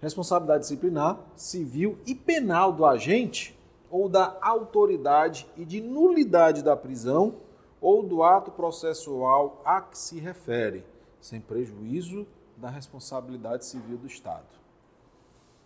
responsabilidade 0.00 0.62
disciplinar, 0.62 1.18
civil 1.34 1.98
e 2.06 2.14
penal 2.14 2.72
do 2.72 2.86
agente 2.86 3.58
ou 3.90 4.08
da 4.08 4.36
autoridade 4.40 5.46
e 5.56 5.64
de 5.64 5.80
nulidade 5.80 6.62
da 6.62 6.76
prisão 6.76 7.36
ou 7.80 8.02
do 8.02 8.22
ato 8.22 8.50
processual 8.50 9.60
a 9.64 9.80
que 9.80 9.98
se 9.98 10.18
refere, 10.18 10.84
sem 11.20 11.40
prejuízo 11.40 12.26
da 12.56 12.70
responsabilidade 12.70 13.66
civil 13.66 13.98
do 13.98 14.06
Estado. 14.06 14.46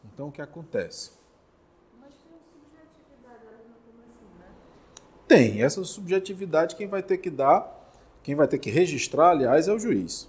Então, 0.05 0.29
o 0.29 0.33
que 0.33 0.43
acontece? 0.43 1.13
Mas 2.01 2.11
tem 2.17 2.39
subjetividade, 2.51 3.47
assim, 4.09 4.39
né? 4.39 4.47
Tem, 5.29 5.63
essa 5.63 5.85
subjetividade 5.85 6.75
quem 6.75 6.89
vai 6.89 7.03
ter 7.03 7.19
que 7.19 7.31
dar, 7.31 7.93
quem 8.23 8.35
vai 8.35 8.49
ter 8.49 8.59
que 8.59 8.71
registrar, 8.71 9.31
aliás, 9.31 9.69
é 9.69 9.73
o 9.73 9.79
juiz 9.79 10.29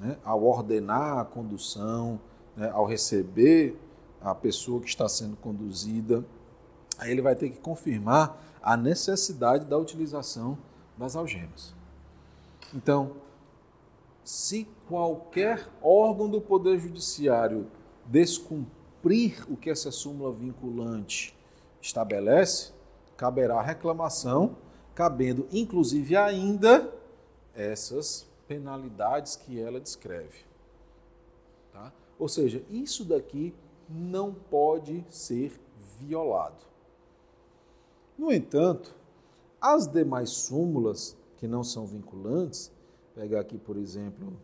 né, 0.00 0.16
ao 0.24 0.42
ordenar 0.42 1.18
a 1.18 1.24
condução, 1.24 2.18
né, 2.56 2.70
ao 2.70 2.86
receber 2.86 3.78
a 4.20 4.34
pessoa 4.34 4.80
que 4.80 4.88
está 4.88 5.08
sendo 5.08 5.36
conduzida, 5.36 6.24
aí 6.98 7.10
ele 7.10 7.22
vai 7.22 7.34
ter 7.34 7.50
que 7.50 7.58
confirmar 7.58 8.38
a 8.62 8.76
necessidade 8.76 9.64
da 9.64 9.78
utilização 9.78 10.58
das 10.96 11.16
algemas. 11.16 11.74
Então, 12.74 13.12
se 14.24 14.66
qualquer 14.88 15.68
órgão 15.82 16.28
do 16.28 16.40
Poder 16.40 16.78
Judiciário 16.78 17.66
descumprir 18.04 19.44
o 19.50 19.56
que 19.56 19.70
essa 19.70 19.90
súmula 19.90 20.32
vinculante 20.32 21.36
estabelece, 21.80 22.72
caberá 23.16 23.60
reclamação, 23.62 24.56
cabendo 24.94 25.46
inclusive 25.52 26.16
ainda 26.16 26.92
essas 27.54 28.29
penalidades 28.50 29.36
que 29.36 29.60
ela 29.60 29.80
descreve. 29.80 30.44
Tá? 31.72 31.92
Ou 32.18 32.28
seja, 32.28 32.64
isso 32.68 33.04
daqui 33.04 33.54
não 33.88 34.34
pode 34.34 35.04
ser 35.08 35.60
violado. 36.00 36.66
No 38.18 38.32
entanto, 38.32 38.92
as 39.60 39.86
demais 39.86 40.30
súmulas 40.30 41.16
que 41.36 41.46
não 41.46 41.62
são 41.62 41.86
vinculantes, 41.86 42.72
pegar 43.14 43.38
aqui, 43.38 43.56
por 43.56 43.76
exemplo. 43.76 44.36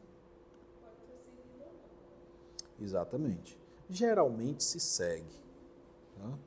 Exatamente. 2.80 3.58
Geralmente 3.90 4.62
se 4.62 4.78
segue. 4.78 5.36
Tá? 6.14 6.38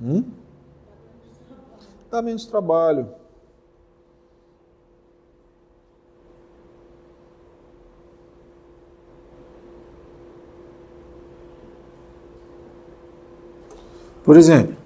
Hum? 0.00 0.49
Dá 2.10 2.20
menos 2.20 2.44
trabalho. 2.46 3.08
Por 14.24 14.36
exemplo, 14.36 14.76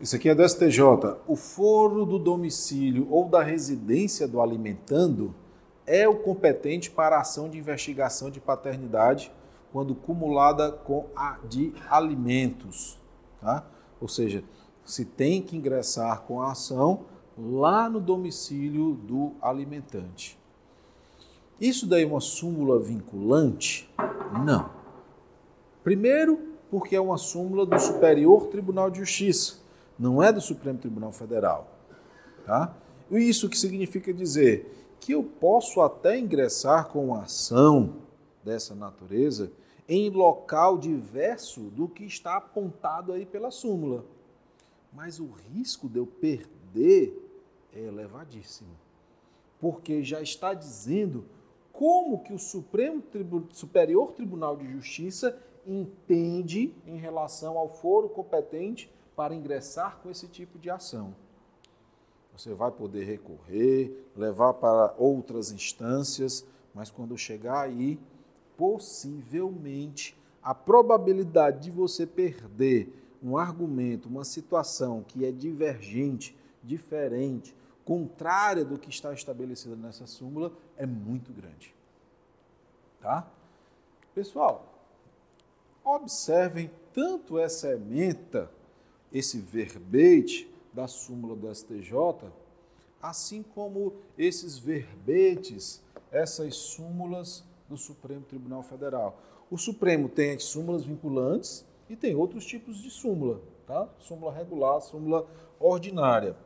isso 0.00 0.14
aqui 0.14 0.28
é 0.28 0.34
do 0.34 0.46
STJ. 0.46 0.82
O 1.26 1.34
foro 1.34 2.04
do 2.04 2.18
domicílio 2.18 3.08
ou 3.10 3.28
da 3.28 3.42
residência 3.42 4.28
do 4.28 4.40
alimentando 4.40 5.34
é 5.86 6.06
o 6.06 6.16
competente 6.16 6.90
para 6.90 7.16
a 7.16 7.20
ação 7.22 7.48
de 7.48 7.58
investigação 7.58 8.30
de 8.30 8.38
paternidade 8.38 9.32
quando 9.72 9.94
cumulada 9.94 10.70
com 10.70 11.06
a 11.16 11.38
de 11.48 11.72
alimentos. 11.90 12.98
Tá? 13.40 13.66
Ou 14.00 14.08
seja, 14.08 14.44
se 14.88 15.04
tem 15.04 15.42
que 15.42 15.54
ingressar 15.54 16.22
com 16.22 16.40
a 16.40 16.52
ação 16.52 17.04
lá 17.36 17.90
no 17.90 18.00
domicílio 18.00 18.94
do 18.94 19.32
alimentante. 19.40 20.38
Isso 21.60 21.86
daí 21.86 22.04
é 22.04 22.06
uma 22.06 22.22
súmula 22.22 22.80
vinculante? 22.80 23.88
Não. 24.44 24.70
Primeiro, 25.84 26.40
porque 26.70 26.96
é 26.96 27.00
uma 27.00 27.18
súmula 27.18 27.66
do 27.66 27.78
Superior 27.78 28.46
Tribunal 28.46 28.90
de 28.90 29.00
Justiça, 29.00 29.58
não 29.98 30.22
é 30.22 30.32
do 30.32 30.40
Supremo 30.40 30.78
Tribunal 30.78 31.12
Federal. 31.12 31.68
Tá? 32.46 32.74
Isso 33.10 33.48
que 33.48 33.58
significa 33.58 34.12
dizer 34.12 34.96
que 35.00 35.12
eu 35.12 35.22
posso 35.22 35.82
até 35.82 36.18
ingressar 36.18 36.88
com 36.88 37.08
uma 37.08 37.24
ação 37.24 37.96
dessa 38.42 38.74
natureza 38.74 39.52
em 39.86 40.08
local 40.08 40.78
diverso 40.78 41.60
do 41.60 41.86
que 41.88 42.04
está 42.04 42.36
apontado 42.36 43.12
aí 43.12 43.26
pela 43.26 43.50
súmula. 43.50 44.04
Mas 44.92 45.20
o 45.20 45.26
risco 45.26 45.88
de 45.88 45.98
eu 45.98 46.06
perder 46.06 47.16
é 47.72 47.80
elevadíssimo. 47.80 48.76
Porque 49.60 50.02
já 50.02 50.20
está 50.20 50.54
dizendo 50.54 51.24
como 51.72 52.22
que 52.22 52.32
o 52.32 52.38
Supremo 52.38 53.02
Superior 53.50 54.12
Tribunal 54.12 54.56
de 54.56 54.70
Justiça 54.70 55.40
entende 55.66 56.74
em 56.86 56.96
relação 56.96 57.58
ao 57.58 57.68
foro 57.68 58.08
competente 58.08 58.90
para 59.14 59.34
ingressar 59.34 59.98
com 60.02 60.10
esse 60.10 60.26
tipo 60.28 60.58
de 60.58 60.70
ação. 60.70 61.14
Você 62.36 62.54
vai 62.54 62.70
poder 62.70 63.04
recorrer, 63.04 64.06
levar 64.16 64.54
para 64.54 64.94
outras 64.96 65.50
instâncias, 65.50 66.46
mas 66.72 66.90
quando 66.90 67.18
chegar 67.18 67.62
aí, 67.62 67.98
possivelmente 68.56 70.16
a 70.42 70.54
probabilidade 70.54 71.64
de 71.64 71.70
você 71.70 72.06
perder 72.06 72.92
um 73.22 73.36
argumento, 73.36 74.08
uma 74.08 74.24
situação 74.24 75.02
que 75.06 75.24
é 75.24 75.32
divergente, 75.32 76.36
diferente, 76.62 77.54
contrária 77.84 78.64
do 78.64 78.78
que 78.78 78.90
está 78.90 79.12
estabelecido 79.12 79.76
nessa 79.76 80.06
súmula 80.06 80.52
é 80.76 80.84
muito 80.84 81.32
grande. 81.32 81.74
Tá? 83.00 83.26
Pessoal, 84.14 84.74
observem 85.84 86.70
tanto 86.92 87.38
essa 87.38 87.72
ementa, 87.72 88.50
esse 89.12 89.38
verbete 89.38 90.52
da 90.72 90.86
súmula 90.86 91.34
do 91.34 91.52
STJ, 91.54 91.92
assim 93.00 93.42
como 93.42 93.94
esses 94.16 94.58
verbetes, 94.58 95.82
essas 96.10 96.56
súmulas 96.56 97.44
do 97.68 97.76
Supremo 97.76 98.22
Tribunal 98.22 98.62
Federal. 98.62 99.18
O 99.50 99.56
Supremo 99.56 100.08
tem 100.08 100.34
as 100.34 100.44
súmulas 100.44 100.84
vinculantes 100.84 101.64
e 101.88 101.96
tem 101.96 102.14
outros 102.14 102.44
tipos 102.44 102.78
de 102.78 102.90
súmula, 102.90 103.40
tá? 103.66 103.88
Súmula 103.98 104.32
regular, 104.32 104.80
súmula 104.80 105.26
ordinária. 105.58 106.36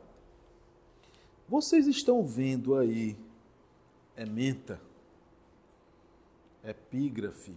Vocês 1.47 1.87
estão 1.87 2.25
vendo 2.25 2.75
aí 2.75 3.17
ementa, 4.15 4.79
epígrafe, 6.63 7.55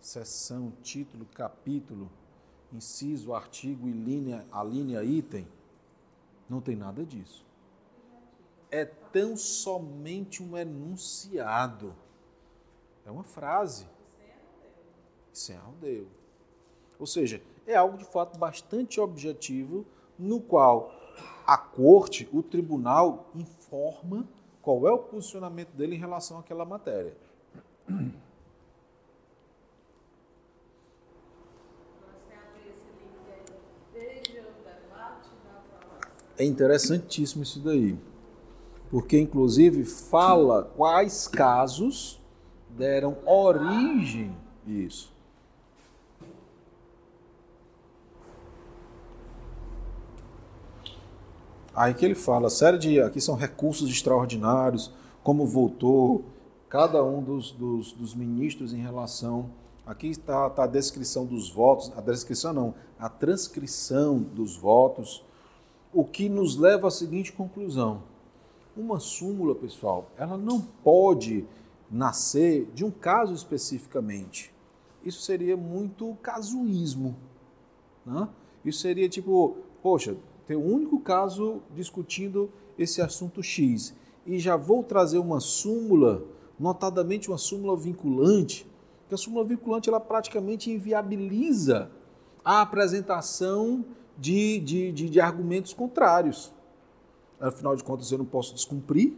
seção, 0.00 0.72
título, 0.82 1.24
capítulo, 1.26 2.10
inciso, 2.72 3.34
artigo 3.34 3.88
e 3.88 3.92
linha, 3.92 4.46
a 4.52 4.62
linha 4.62 5.02
item, 5.02 5.46
não 6.48 6.60
tem 6.60 6.76
nada 6.76 7.04
disso. 7.04 7.44
É 8.70 8.84
tão 8.84 9.36
somente 9.36 10.42
um 10.42 10.56
enunciado. 10.56 11.94
É 13.04 13.10
uma 13.10 13.24
frase. 13.24 13.86
Sem 15.32 15.56
arrodeio. 15.56 16.19
Ou 17.00 17.06
seja, 17.06 17.42
é 17.66 17.74
algo 17.74 17.96
de 17.96 18.04
fato 18.04 18.38
bastante 18.38 19.00
objetivo, 19.00 19.86
no 20.18 20.38
qual 20.38 20.92
a 21.46 21.56
corte, 21.56 22.28
o 22.30 22.42
tribunal, 22.42 23.30
informa 23.34 24.28
qual 24.60 24.86
é 24.86 24.92
o 24.92 24.98
posicionamento 24.98 25.70
dele 25.70 25.96
em 25.96 25.98
relação 25.98 26.38
àquela 26.38 26.66
matéria. 26.66 27.16
É 36.36 36.44
interessantíssimo 36.44 37.42
isso 37.42 37.60
daí, 37.60 37.98
porque 38.90 39.18
inclusive 39.18 39.84
fala 39.84 40.64
quais 40.76 41.28
casos 41.28 42.20
deram 42.70 43.18
origem 43.26 44.34
a 44.66 44.70
isso. 44.70 45.09
Aí 51.80 51.94
que 51.94 52.04
ele 52.04 52.14
fala, 52.14 52.50
série 52.50 52.76
de 52.76 53.00
aqui 53.00 53.22
são 53.22 53.34
recursos 53.34 53.90
extraordinários, 53.90 54.92
como 55.22 55.46
voltou 55.46 56.26
cada 56.68 57.02
um 57.02 57.22
dos, 57.22 57.52
dos, 57.52 57.92
dos 57.92 58.14
ministros 58.14 58.74
em 58.74 58.82
relação. 58.82 59.48
Aqui 59.86 60.08
está, 60.08 60.46
está 60.48 60.64
a 60.64 60.66
descrição 60.66 61.24
dos 61.24 61.48
votos, 61.48 61.90
a 61.96 62.02
descrição 62.02 62.52
não, 62.52 62.74
a 62.98 63.08
transcrição 63.08 64.18
dos 64.18 64.58
votos 64.58 65.24
o 65.90 66.04
que 66.04 66.28
nos 66.28 66.54
leva 66.54 66.88
à 66.88 66.90
seguinte 66.90 67.32
conclusão. 67.32 68.02
Uma 68.76 69.00
súmula, 69.00 69.54
pessoal, 69.54 70.10
ela 70.18 70.36
não 70.36 70.60
pode 70.60 71.46
nascer 71.90 72.70
de 72.74 72.84
um 72.84 72.90
caso 72.90 73.32
especificamente. 73.32 74.52
Isso 75.02 75.22
seria 75.22 75.56
muito 75.56 76.14
casuísmo. 76.22 77.16
Né? 78.04 78.28
Isso 78.66 78.80
seria 78.80 79.08
tipo, 79.08 79.56
poxa, 79.82 80.14
tem 80.50 80.56
um 80.56 80.66
único 80.66 80.98
caso 80.98 81.62
discutindo 81.76 82.50
esse 82.76 83.00
assunto 83.00 83.40
X 83.40 83.94
e 84.26 84.36
já 84.40 84.56
vou 84.56 84.82
trazer 84.82 85.20
uma 85.20 85.38
súmula, 85.38 86.24
notadamente 86.58 87.28
uma 87.28 87.38
súmula 87.38 87.76
vinculante, 87.76 88.68
que 89.06 89.14
a 89.14 89.16
súmula 89.16 89.44
vinculante 89.44 89.88
ela 89.88 90.00
praticamente 90.00 90.68
inviabiliza 90.68 91.88
a 92.44 92.62
apresentação 92.62 93.84
de, 94.18 94.58
de, 94.58 94.90
de, 94.90 95.08
de 95.08 95.20
argumentos 95.20 95.72
contrários. 95.72 96.52
Afinal 97.38 97.76
de 97.76 97.84
contas, 97.84 98.10
eu 98.10 98.18
não 98.18 98.24
posso 98.24 98.52
descumprir, 98.52 99.14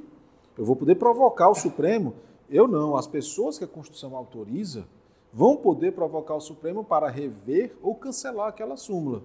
eu 0.59 0.67
vou 0.67 0.77
poder 0.77 0.97
provocar 0.97 1.49
o 1.49 1.55
Supremo. 1.55 2.15
Eu 2.51 2.69
não, 2.69 2.95
as 2.95 3.07
pessoas 3.07 3.57
que 3.57 3.65
a 3.65 3.69
Constituição 3.69 4.15
autoriza 4.15 4.87
vão 5.33 5.57
poder 5.57 5.93
provocar 5.93 6.35
o 6.35 6.43
Supremo 6.43 6.85
para 6.85 7.09
rever 7.09 7.75
ou 7.81 7.95
cancelar 7.95 8.49
aquela 8.49 8.77
súmula. 8.77 9.23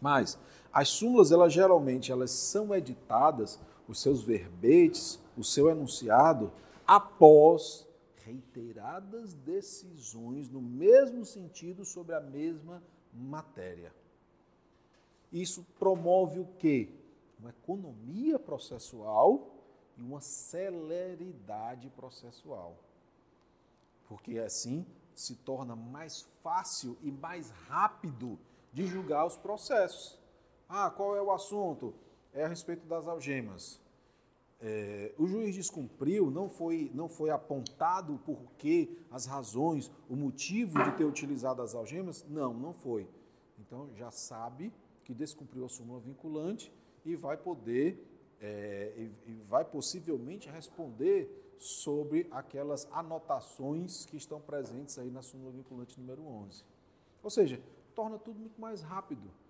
Mas 0.00 0.36
as 0.72 0.88
súmulas, 0.88 1.30
elas 1.30 1.52
geralmente 1.52 2.10
elas 2.10 2.30
são 2.30 2.74
editadas, 2.74 3.60
os 3.86 4.00
seus 4.00 4.22
verbetes, 4.22 5.20
o 5.36 5.44
seu 5.44 5.68
enunciado, 5.68 6.52
após 6.86 7.86
reiteradas 8.24 9.34
decisões 9.34 10.48
no 10.48 10.62
mesmo 10.62 11.24
sentido 11.24 11.84
sobre 11.84 12.14
a 12.14 12.20
mesma 12.20 12.82
matéria. 13.12 13.92
Isso 15.30 15.66
promove 15.78 16.40
o 16.40 16.46
quê? 16.58 16.90
Uma 17.38 17.50
economia 17.50 18.38
processual 18.38 19.56
e 19.96 20.02
uma 20.02 20.20
celeridade 20.20 21.90
processual. 21.90 22.78
Porque 24.08 24.38
assim 24.38 24.86
se 25.14 25.36
torna 25.36 25.74
mais 25.74 26.26
fácil 26.42 26.96
e 27.02 27.10
mais 27.10 27.50
rápido 27.68 28.38
de 28.72 28.86
julgar 28.86 29.26
os 29.26 29.36
processos. 29.36 30.21
Ah, 30.74 30.90
qual 30.90 31.14
é 31.14 31.20
o 31.20 31.30
assunto? 31.30 31.92
É 32.32 32.44
a 32.44 32.48
respeito 32.48 32.86
das 32.86 33.06
algemas. 33.06 33.78
É, 34.58 35.12
o 35.18 35.26
juiz 35.26 35.54
descumpriu, 35.54 36.30
não 36.30 36.48
foi, 36.48 36.90
não 36.94 37.10
foi 37.10 37.28
apontado 37.28 38.18
por 38.24 38.38
que, 38.56 38.98
as 39.10 39.26
razões, 39.26 39.90
o 40.08 40.16
motivo 40.16 40.82
de 40.82 40.92
ter 40.92 41.04
utilizado 41.04 41.60
as 41.60 41.74
algemas? 41.74 42.24
Não, 42.26 42.54
não 42.54 42.72
foi. 42.72 43.06
Então 43.58 43.90
já 43.96 44.10
sabe 44.10 44.72
que 45.04 45.12
descumpriu 45.12 45.66
a 45.66 45.68
súmula 45.68 46.00
vinculante 46.00 46.72
e 47.04 47.14
vai 47.16 47.36
poder 47.36 48.02
é, 48.40 48.94
e, 48.96 49.30
e 49.30 49.42
vai 49.46 49.66
possivelmente 49.66 50.48
responder 50.48 51.54
sobre 51.58 52.26
aquelas 52.30 52.88
anotações 52.90 54.06
que 54.06 54.16
estão 54.16 54.40
presentes 54.40 54.98
aí 54.98 55.10
na 55.10 55.20
súmula 55.20 55.52
vinculante 55.52 56.00
número 56.00 56.26
11. 56.26 56.64
Ou 57.22 57.28
seja, 57.28 57.60
torna 57.94 58.18
tudo 58.18 58.40
muito 58.40 58.58
mais 58.58 58.80
rápido. 58.80 59.41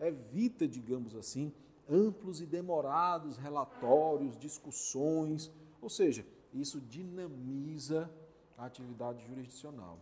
Evita, 0.00 0.66
digamos 0.66 1.14
assim, 1.14 1.52
amplos 1.88 2.40
e 2.40 2.46
demorados 2.46 3.36
relatórios, 3.36 4.38
discussões, 4.38 5.50
ou 5.80 5.88
seja, 5.88 6.24
isso 6.52 6.80
dinamiza 6.80 8.10
a 8.56 8.66
atividade 8.66 9.24
jurisdicional. 9.26 9.98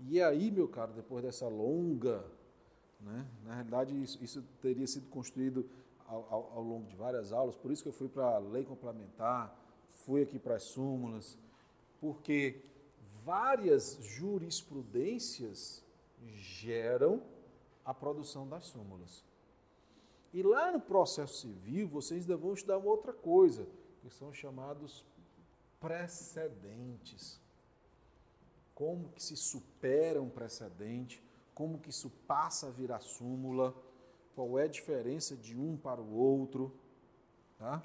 E 0.00 0.22
aí, 0.22 0.50
meu 0.50 0.68
caro, 0.68 0.92
depois 0.92 1.24
dessa 1.24 1.48
longa, 1.48 2.24
né, 3.00 3.26
na 3.44 3.54
realidade 3.54 4.02
isso, 4.02 4.22
isso 4.22 4.42
teria 4.60 4.86
sido 4.86 5.08
construído 5.08 5.68
ao, 6.06 6.26
ao, 6.30 6.52
ao, 6.54 6.62
longo 6.62 6.86
de 6.86 6.96
várias 6.96 7.32
aulas, 7.32 7.56
por 7.56 7.70
isso 7.70 7.82
que 7.82 7.88
eu 7.88 7.92
fui 7.92 8.08
para 8.08 8.36
a 8.36 8.38
lei 8.38 8.64
complementar, 8.64 9.56
fui 9.88 10.22
aqui 10.22 10.38
para 10.38 10.54
as 10.56 10.62
súmulas, 10.62 11.36
porque 12.00 12.62
várias 13.24 13.98
jurisprudências 14.02 15.84
geram 16.32 17.22
a 17.88 17.94
produção 17.94 18.46
das 18.46 18.66
súmulas. 18.66 19.24
E 20.30 20.42
lá 20.42 20.70
no 20.70 20.78
processo 20.78 21.40
civil, 21.40 21.88
vocês 21.88 22.24
ainda 22.24 22.36
vão 22.36 22.52
estudar 22.52 22.76
uma 22.76 22.90
outra 22.90 23.14
coisa, 23.14 23.66
que 24.02 24.10
são 24.10 24.30
chamados 24.30 25.06
precedentes. 25.80 27.40
Como 28.74 29.08
que 29.08 29.22
se 29.22 29.34
supera 29.38 30.20
um 30.20 30.28
precedente, 30.28 31.22
como 31.54 31.78
que 31.78 31.88
isso 31.88 32.10
passa 32.26 32.66
a 32.66 32.70
virar 32.70 33.00
súmula, 33.00 33.74
qual 34.34 34.58
é 34.58 34.64
a 34.64 34.68
diferença 34.68 35.34
de 35.34 35.58
um 35.58 35.74
para 35.74 35.98
o 35.98 36.14
outro, 36.14 36.70
tá? 37.58 37.80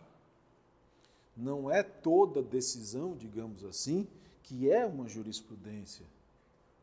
Não 1.34 1.72
é 1.72 1.82
toda 1.82 2.44
decisão, 2.44 3.16
digamos 3.16 3.64
assim, 3.64 4.06
que 4.44 4.70
é 4.70 4.86
uma 4.86 5.08
jurisprudência, 5.08 6.06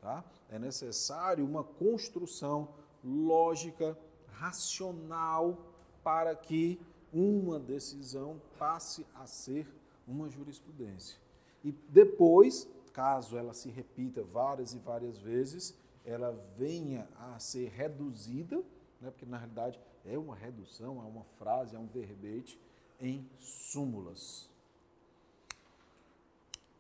tá? 0.01 0.25
É 0.49 0.59
necessário 0.59 1.45
uma 1.45 1.62
construção 1.62 2.80
lógica, 3.05 3.97
racional 4.33 5.59
para 6.03 6.35
que 6.35 6.81
uma 7.13 7.59
decisão 7.59 8.41
passe 8.59 9.07
a 9.15 9.27
ser 9.27 9.67
uma 10.07 10.29
jurisprudência. 10.29 11.19
E 11.65 11.73
depois, 11.89 12.69
caso 12.93 13.37
ela 13.37 13.53
se 13.53 13.69
repita 13.71 14.23
várias 14.23 14.75
e 14.75 14.79
várias 14.79 15.19
vezes, 15.19 15.75
ela 16.05 16.33
venha 16.57 17.09
a 17.19 17.39
ser 17.39 17.69
reduzida, 17.69 18.57
né, 19.01 19.11
porque 19.11 19.27
na 19.27 19.37
realidade 19.37 19.79
é 20.05 20.17
uma 20.19 20.35
redução, 20.35 21.03
é 21.03 21.07
uma 21.07 21.25
frase, 21.39 21.77
é 21.77 21.79
um 21.79 21.87
verbete, 21.87 22.59
em 23.01 23.29
súmulas. 23.39 24.49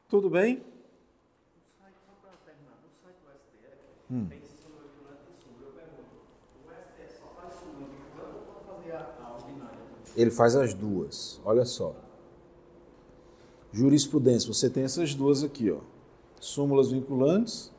Tudo 0.08 0.28
bem? 0.28 0.56
Site, 1.78 1.96
só 2.04 2.12
para 2.20 2.36
terminar, 2.44 2.78
no 2.82 2.90
site 3.00 3.16
do 3.22 3.30
STF, 3.30 3.78
hum. 4.10 4.28
tem 4.28 4.42
súmula 4.42 4.82
vinculante 4.82 5.22
e 5.30 5.34
súmula. 5.34 5.66
Eu 5.66 5.72
pergunto, 5.72 6.02
o 6.66 6.70
STF 6.70 7.20
só 7.20 7.28
faz 7.40 7.54
súmula 7.54 7.86
vinculante 7.86 8.34
ou 8.36 8.42
pode 8.42 8.64
fazer 8.66 8.92
a, 8.92 9.16
a 9.22 9.34
ordinária? 9.34 9.80
Ele 10.20 10.30
faz 10.30 10.54
as 10.54 10.74
duas, 10.74 11.40
olha 11.46 11.64
só. 11.64 11.94
Jurisprudência, 13.72 14.52
você 14.52 14.68
tem 14.68 14.82
essas 14.84 15.14
duas 15.14 15.42
aqui, 15.42 15.70
ó. 15.70 15.78
Súmulas 16.38 16.90
vinculantes 16.90 17.72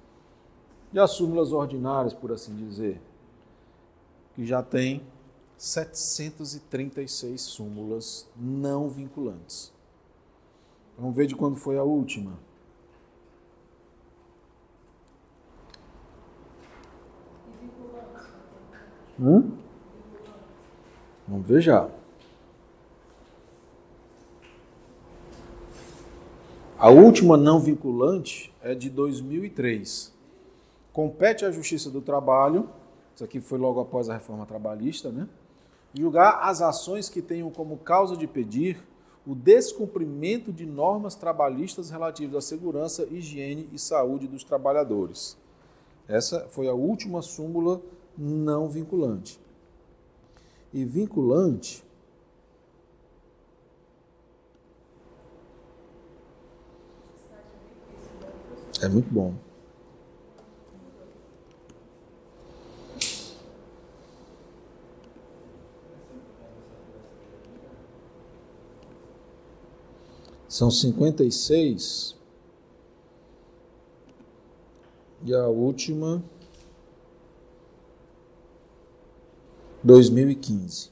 e 0.91 0.97
as 0.97 1.11
súmulas 1.11 1.51
ordinárias, 1.51 2.15
por 2.15 2.31
assim 2.31 2.55
dizer, 2.55 2.99
que 4.33 4.43
já 4.43 4.63
tem 4.63 5.03
736 5.55 7.39
súmulas 7.39 8.27
não 8.35 8.89
vinculantes. 8.89 9.71
Vamos 10.97 11.15
ver 11.15 11.27
de 11.27 11.35
quando 11.35 11.57
foi 11.57 11.77
a 11.77 11.83
última. 11.83 12.39
Hum? 19.19 19.55
Vamos 21.27 21.47
ver 21.47 21.61
já. 21.61 22.00
A 26.81 26.89
última 26.89 27.37
não 27.37 27.59
vinculante 27.59 28.51
é 28.59 28.73
de 28.73 28.89
2003. 28.89 30.11
Compete 30.91 31.45
à 31.45 31.51
Justiça 31.51 31.91
do 31.91 32.01
Trabalho, 32.01 32.71
isso 33.13 33.23
aqui 33.23 33.39
foi 33.39 33.59
logo 33.59 33.79
após 33.79 34.09
a 34.09 34.13
reforma 34.15 34.47
trabalhista, 34.47 35.11
né? 35.11 35.29
Julgar 35.93 36.39
as 36.41 36.59
ações 36.59 37.07
que 37.07 37.21
tenham 37.21 37.51
como 37.51 37.77
causa 37.77 38.17
de 38.17 38.25
pedir 38.25 38.81
o 39.27 39.35
descumprimento 39.35 40.51
de 40.51 40.65
normas 40.65 41.13
trabalhistas 41.13 41.91
relativas 41.91 42.35
à 42.37 42.41
segurança, 42.41 43.07
higiene 43.11 43.69
e 43.71 43.77
saúde 43.77 44.27
dos 44.27 44.43
trabalhadores. 44.43 45.37
Essa 46.07 46.47
foi 46.49 46.67
a 46.67 46.73
última 46.73 47.21
súmula 47.21 47.79
não 48.17 48.67
vinculante. 48.67 49.39
E 50.73 50.83
vinculante 50.83 51.85
É 58.81 58.89
muito 58.89 59.13
bom. 59.13 59.35
São 70.49 70.71
cinquenta 70.71 71.23
e 71.23 71.31
seis. 71.31 72.19
A 75.31 75.47
última, 75.47 76.23
dois 79.83 80.09
mil 80.09 80.29
e 80.29 80.35
quinze. 80.35 80.89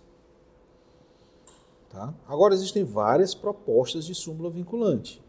Tá? 1.89 2.13
Agora 2.27 2.53
existem 2.53 2.83
várias 2.83 3.33
propostas 3.33 4.05
de 4.05 4.13
súmula 4.13 4.51
vinculante. 4.51 5.21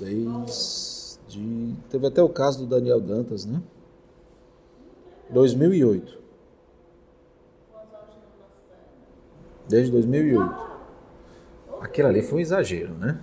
Desde. 0.00 1.76
Teve 1.90 2.06
até 2.06 2.22
o 2.22 2.28
caso 2.28 2.60
do 2.60 2.66
Daniel 2.66 3.00
Dantas, 3.00 3.44
né? 3.44 3.62
2008. 5.28 6.18
Desde 9.68 9.92
2008. 9.92 10.70
Aquilo 11.80 12.08
ali 12.08 12.22
foi 12.22 12.38
um 12.38 12.40
exagero, 12.40 12.94
né? 12.94 13.20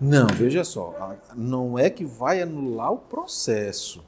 Não, 0.00 0.28
veja 0.28 0.62
só, 0.62 1.16
não 1.34 1.76
é 1.76 1.90
que 1.90 2.04
vai 2.04 2.40
anular 2.40 2.92
o 2.92 2.98
processo, 2.98 4.00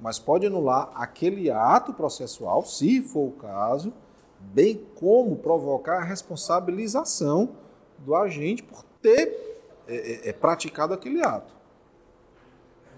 mas 0.00 0.20
pode 0.20 0.46
anular 0.46 0.92
aquele 0.94 1.50
ato 1.50 1.92
processual, 1.92 2.64
se 2.64 3.02
for 3.02 3.26
o 3.26 3.32
caso, 3.32 3.92
bem 4.52 4.86
como 4.96 5.36
provocar 5.36 5.98
a 5.98 6.04
responsabilização 6.04 7.56
do 7.98 8.14
agente 8.14 8.62
por 8.62 8.82
ter 9.00 9.60
é, 9.86 9.96
é, 9.96 10.28
é 10.28 10.32
praticado 10.32 10.94
aquele 10.94 11.22
ato. 11.22 11.52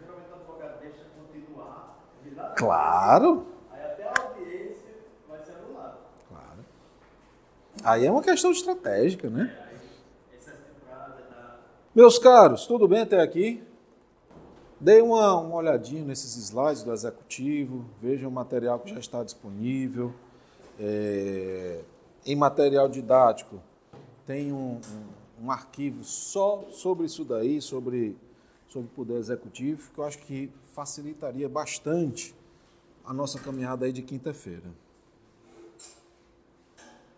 Geralmente 0.01 0.30
o 0.30 0.34
advogado 0.34 0.80
deixa 0.80 1.05
continuar. 1.16 2.55
Claro. 2.57 3.47
Aí 3.72 3.82
até 3.82 4.05
a 4.05 4.14
audiência 4.22 4.90
vai 5.28 5.45
ser 5.45 5.53
anulada. 5.53 5.99
Claro. 6.28 6.64
Aí 7.84 8.07
é 8.07 8.11
uma 8.11 8.22
questão 8.22 8.51
estratégica, 8.51 9.28
né? 9.28 9.61
Meus 11.95 12.18
caros, 12.18 12.66
tudo 12.66 12.88
bem 12.88 13.03
até 13.03 13.20
aqui? 13.20 13.62
Dei 14.80 15.01
uma, 15.01 15.38
uma 15.38 15.55
olhadinha 15.55 16.03
nesses 16.03 16.36
slides 16.36 16.82
do 16.82 16.92
executivo, 16.92 17.84
vejam 18.03 18.28
o 18.28 18.32
material 18.32 18.80
que 18.80 18.90
já 18.90 18.99
está 18.99 19.22
disponível. 19.22 20.12
É, 20.79 21.81
em 22.27 22.35
material 22.35 22.89
didático, 22.89 23.62
tem 24.27 24.53
um, 24.53 24.81
um, 25.41 25.45
um, 25.45 25.51
arquivo 25.51 26.03
só 26.03 26.64
sobre 26.70 27.07
isso 27.07 27.25
daí, 27.25 27.61
sobre, 27.61 28.16
sobre 28.68 28.89
o 28.89 28.95
poder 28.95 29.18
executivo, 29.18 29.91
que 29.93 29.99
eu 29.99 30.05
acho 30.05 30.18
que 30.18 30.51
facilitaria 30.72 31.49
bastante 31.49 32.35
a 33.05 33.12
nossa 33.12 33.39
caminhada 33.39 33.85
aí 33.85 33.93
de 33.93 34.03
quinta-feira. 34.03 34.84